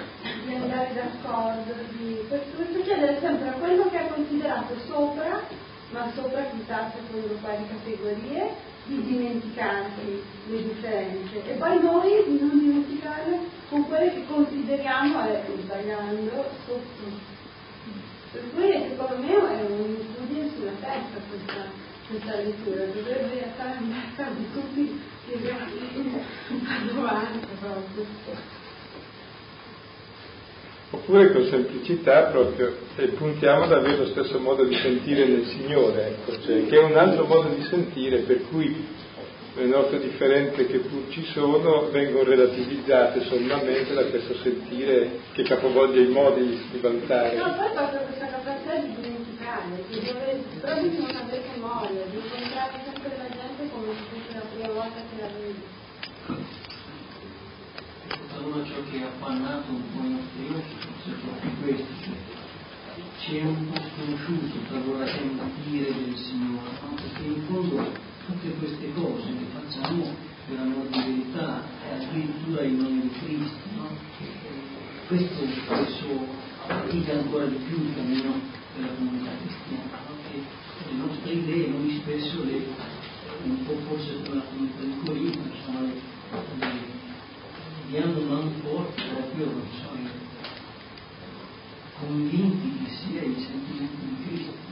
[0.45, 5.41] di andare d'accordo, di, questo succedere sempre a quello che è considerato sopra,
[5.91, 11.43] ma sopra chissà secondo quali categorie, di dimenticarsi le differenze.
[11.43, 17.35] E poi noi di non dimenticarle con quelle che consideriamo, eh, sbagliando, sotto.
[18.31, 19.97] Per cui secondo me è un
[20.55, 21.65] sulla testa questa,
[22.07, 24.96] questa lettura, dovrebbe farvi tutti i gatti
[27.07, 28.35] avanti.
[30.89, 36.07] Oppure con semplicità proprio e puntiamo ad avere lo stesso modo di sentire nel Signore,
[36.07, 38.87] ecco, cioè, che è un altro modo di sentire per cui
[39.55, 45.99] le note differenze che pur ci sono vengono relativizzate sommamente da questo sentire che capovolge
[45.99, 47.35] i modi di valutare.
[47.35, 52.17] No, poi proprio questa capacità di dimenticare, di dove proprio di non avere memoria, di
[52.17, 56.56] incontrare sempre la gente come se fosse la prima volta che la vedi
[58.37, 62.37] allora ciò che ha appannato un po' i nostri occhi forse proprio questo, cioè
[63.19, 66.93] ci è un po' sconosciuto talora sentire del Signore, no?
[66.95, 67.91] perché in fondo
[68.25, 70.13] tutte queste cose che facciamo
[70.47, 73.89] per amor di verità e addirittura in nome di Cristo, no?
[75.07, 76.27] questo spesso
[76.67, 78.33] fatica ancora di più il cammino
[78.75, 80.15] della comunità cristiana, no?
[80.29, 80.43] che
[80.89, 82.67] le nostre idee noi spesso le,
[83.43, 85.93] un po' forse come la comunità di Corinto, insomma, le,
[86.59, 86.96] le
[88.61, 89.97] forte proprio, non so,
[91.99, 94.65] convinti che sia il sentimento di Cristo.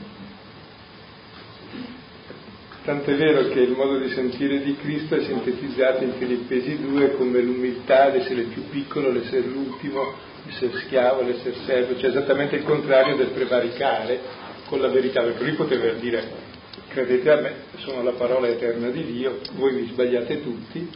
[2.84, 7.40] Tant'è vero che il modo di sentire di Cristo è sintetizzato in Filippesi 2 come
[7.40, 10.12] l'umiltà, l'essere più piccolo, l'essere l'ultimo,
[10.44, 14.20] l'essere schiavo, l'essere servo, cioè esattamente il contrario del prevaricare
[14.68, 16.54] con la verità, perché lui poteva dire
[16.88, 20.88] credete a me, sono la parola eterna di Dio, voi vi sbagliate tutti,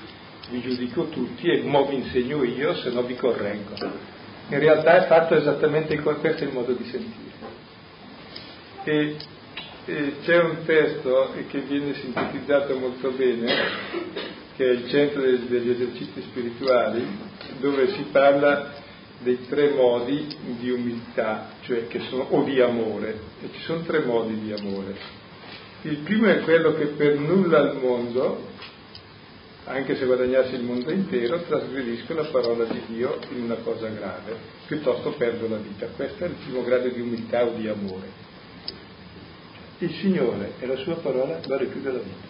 [0.50, 3.74] vi giudico tutti e mo vi insegno io, se no vi correggo.
[4.48, 7.28] In realtà è fatto esattamente questo è il modo di sentire.
[8.84, 9.16] E,
[9.84, 13.54] e c'è un testo che viene sintetizzato molto bene,
[14.56, 17.06] che è il centro degli, degli esercizi spirituali,
[17.60, 18.72] dove si parla
[19.20, 20.26] dei tre modi
[20.58, 25.18] di umiltà, cioè che sono, o di amore, e ci sono tre modi di amore.
[25.82, 28.48] Il primo è quello che per nulla al mondo
[29.70, 34.36] anche se guadagnassi il mondo intero, trasgredisco la parola di Dio in una cosa grave,
[34.66, 35.86] piuttosto perdo la vita.
[35.86, 38.28] Questo è il primo grado di umiltà o di amore.
[39.78, 42.28] Il Signore e la sua parola vale più della vita.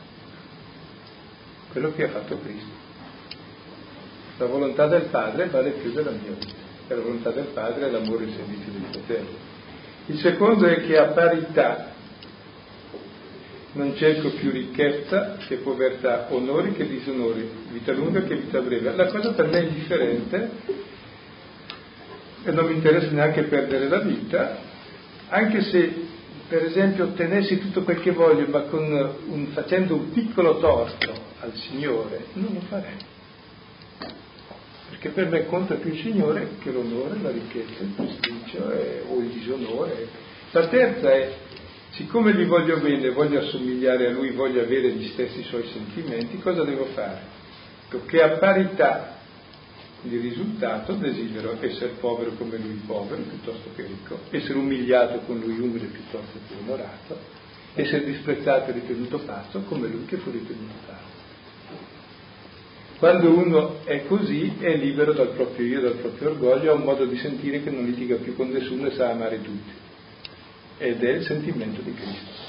[1.72, 2.78] Quello che ha fatto Cristo.
[4.36, 6.68] La volontà del Padre vale più della mia vita.
[6.88, 9.36] E la volontà del Padre è l'amore e il servizio dei fratelli.
[10.06, 11.89] Il secondo è che a parità
[13.72, 18.94] non cerco più ricchezza che povertà, onori che disonori, vita lunga che vita breve.
[18.94, 20.50] La cosa per me è indifferente
[22.44, 24.58] e non mi interessa neanche perdere la vita,
[25.28, 26.08] anche se
[26.48, 32.24] per esempio ottenessi tutto quel che voglio, ma un, facendo un piccolo torto al Signore,
[32.32, 32.96] non lo farei.
[34.88, 38.72] Perché per me conta più il Signore che l'onore, la ricchezza, il prestigio
[39.08, 40.08] o il disonore.
[40.50, 41.32] La terza è
[41.90, 46.64] siccome gli voglio bene, voglio assomigliare a lui, voglio avere gli stessi suoi sentimenti, cosa
[46.64, 47.38] devo fare?
[48.06, 49.18] Che a parità
[50.02, 55.58] di risultato desidero essere povero come lui povero piuttosto che ricco, essere umiliato con lui
[55.58, 57.18] umile piuttosto che onorato,
[57.74, 61.18] essere disprezzato e ritenuto pazzo come lui che fu ritenuto tale.
[62.98, 67.06] Quando uno è così è libero dal proprio io, dal proprio orgoglio, ha un modo
[67.06, 69.79] di sentire che non litiga più con nessuno e sa amare tutti
[70.80, 72.48] ed è il sentimento di Cristo.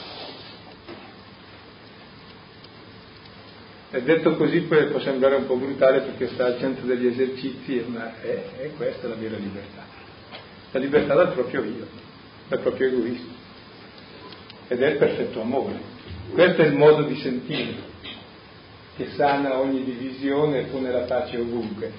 [3.92, 8.22] E detto così può sembrare un po' brutale perché sta al centro degli esercizi, ma
[8.22, 9.84] è, è questa la vera libertà.
[10.72, 11.88] La libertà dal proprio io,
[12.48, 13.34] dal proprio egoismo.
[14.70, 15.78] Ed è il perfetto amore.
[16.32, 17.90] Questo è il modo di sentire
[18.96, 21.92] che sana ogni divisione e pone la pace ovunque.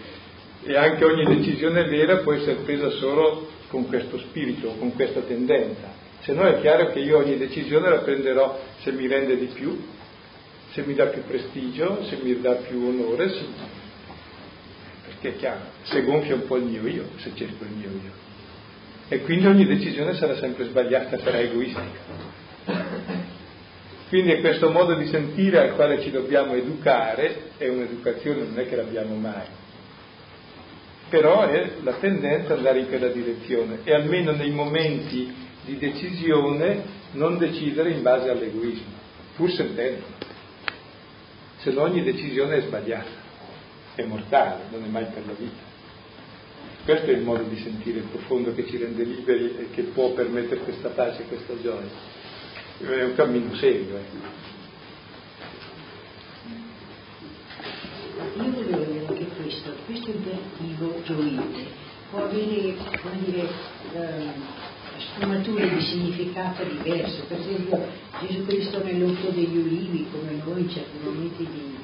[0.63, 6.02] E anche ogni decisione vera può essere presa solo con questo spirito, con questa tendenza.
[6.23, 9.77] Se no è chiaro che io ogni decisione la prenderò se mi rende di più,
[10.71, 13.47] se mi dà più prestigio, se mi dà più onore, sì.
[15.05, 18.11] perché è chiaro, se gonfia un po' il mio io, se cerco il mio io.
[19.09, 22.31] E quindi ogni decisione sarà sempre sbagliata, sarà egoistica.
[24.09, 28.69] Quindi è questo modo di sentire al quale ci dobbiamo educare, è un'educazione, non è
[28.69, 29.47] che l'abbiamo mai,
[31.09, 37.01] però è la tendenza ad andare in quella direzione e almeno nei momenti di decisione
[37.13, 38.93] non decidere in base all'egoismo,
[39.37, 40.05] pur sentendo.
[41.59, 43.11] Se no ogni decisione è sbagliata,
[43.95, 45.71] è mortale, non è mai per la vita.
[46.85, 50.63] Questo è il modo di sentire profondo che ci rende liberi e che può permettere
[50.63, 51.89] questa pace e questa gioia.
[52.79, 53.97] È un cammino serio.
[53.97, 54.41] Eh.
[58.35, 63.49] Io volevo dire anche questo, questo imperativo gioite può avere, come dire,
[63.95, 64.33] ehm,
[65.15, 67.23] sfumature di significato diverse.
[67.29, 67.87] Per esempio
[68.21, 71.77] Gesù Cristo nell'otto degli ulivi, come noi in certi momenti di,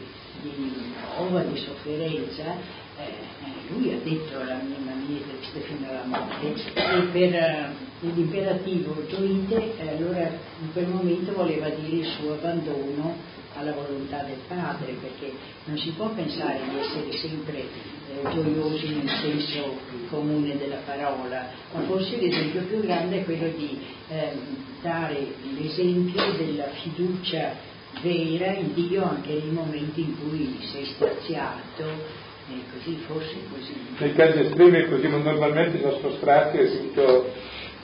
[0.43, 0.73] di
[1.16, 2.57] ova, di sofferenza,
[2.99, 7.69] eh, lui ha detto la mia miete fino alla morte e per eh,
[8.01, 10.29] l'imperativo gioite eh, allora
[10.61, 13.16] in quel momento voleva dire il suo abbandono
[13.55, 15.33] alla volontà del Padre, perché
[15.64, 17.64] non si può pensare di essere sempre
[18.09, 19.77] eh, gioiosi nel senso
[20.09, 23.79] comune della parola, ma forse l'esempio più grande è quello di
[24.09, 24.33] eh,
[24.81, 27.53] dare l'esempio della fiducia
[28.01, 33.75] vera in Dio anche nei momenti in cui sei straziato, e così forse così.
[33.99, 37.33] Nei casi estremi è così, ma normalmente il nostro strazio è tutto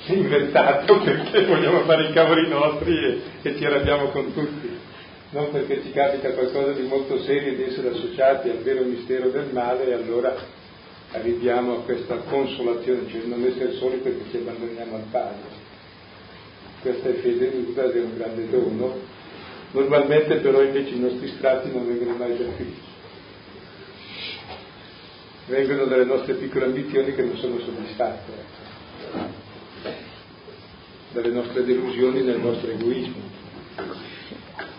[0.07, 4.84] inventato perché vogliamo fare i cavoli nostri e, e ci arrabbiamo con tutti
[5.35, 9.49] non perché ci capita qualcosa di molto serio di essere associati al vero mistero del
[9.53, 10.32] male e allora
[11.11, 15.62] arriviamo a questa consolazione, cioè non essere soli perché ci abbandoniamo al Padre.
[16.80, 18.97] Questa è fede nuda ed è un grande dono.
[19.72, 22.74] Normalmente però invece i nostri strati non vengono mai da qui.
[25.47, 28.32] Vengono dalle nostre piccole ambizioni che non sono soddisfatte,
[31.11, 34.14] dalle nostre delusioni nel nostro egoismo.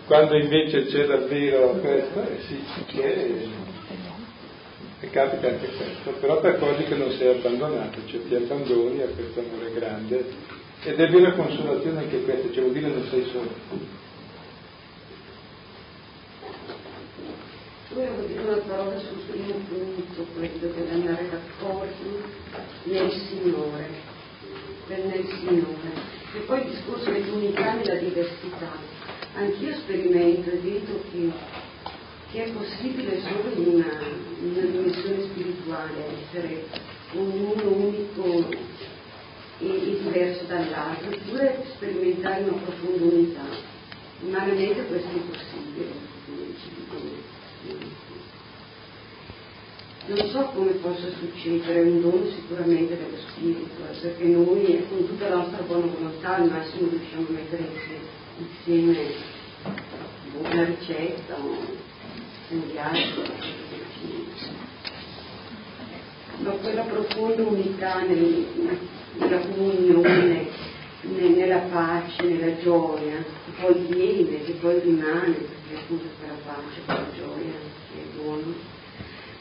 [0.06, 3.28] Quando invece c'è davvero questo, eh sì, c'è,
[5.00, 9.08] e capita anche questo, però per cose che non sei abbandonato, cioè ti abbandoni a
[9.08, 10.24] questo amore grande
[10.84, 13.50] ed è vera consolazione anche questa, cioè vuol dire non sei solo.
[17.92, 22.22] Volevo dire una parola sul primo punto, quello dell'andare d'accordo
[22.84, 23.88] nel Signore,
[24.86, 26.14] nel Signore.
[26.32, 31.30] E poi il discorso dell'unità nella diversità anch'io sperimento e vedo che,
[32.30, 34.00] che, è possibile solo in una,
[34.40, 36.64] in una dimensione spirituale essere
[37.14, 38.48] ognuno unico
[39.58, 43.74] e, e diverso dall'altro, oppure sperimentare una profonda unità.
[44.20, 46.14] Umanamente questo è impossibile.
[50.06, 55.06] Non so come possa succedere, è un dono sicuramente dello spirito, eh, perché noi con
[55.06, 59.14] tutta la nostra buona volontà al massimo riusciamo a mettere insieme insieme
[60.38, 61.36] una ricetta,
[62.48, 63.22] un viaggio,
[66.38, 68.46] ma quella profonda unità nel,
[69.14, 70.48] nella comunione,
[71.00, 77.06] nella pace, nella gioia, che poi viene, che poi rimane, perché appunto quella pace, quella
[77.16, 77.52] gioia
[77.92, 78.54] che è buono.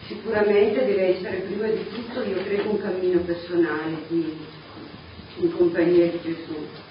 [0.08, 4.38] Sicuramente deve essere prima di tutto, io credo, un cammino personale di,
[5.38, 6.85] in compagnia di Gesù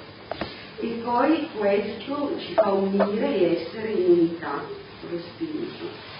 [0.80, 4.62] e poi questo ci fa unire e essere in unità
[5.00, 6.12] con lo Spirito.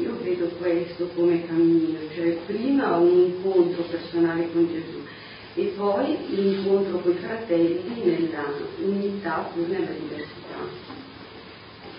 [0.00, 5.02] Io vedo questo come cammino, cioè prima un incontro personale con Gesù
[5.54, 8.44] e poi l'incontro con i fratelli nella
[8.78, 11.00] unità pur nella diversità.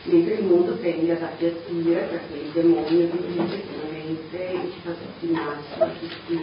[0.06, 5.32] Mentre il mondo tende ad appiattire perché il demonio dice chiaramente ci fa tutti i
[5.32, 6.34] massi, tutti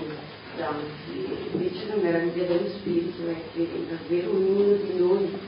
[0.50, 5.38] importanti, invece la meraviglia dello Spirito è che davvero ognuno di noi,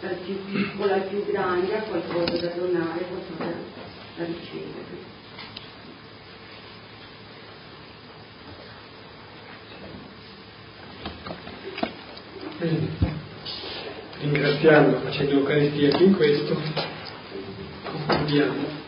[0.00, 3.56] dal più piccolo al più grande, ha qualcosa da donare, qualcosa
[4.16, 5.12] da ricevere.
[12.58, 12.88] Bene,
[14.20, 16.60] ringraziando, facendo l'Eucaristia anche in questo,
[18.06, 18.83] concludiamo.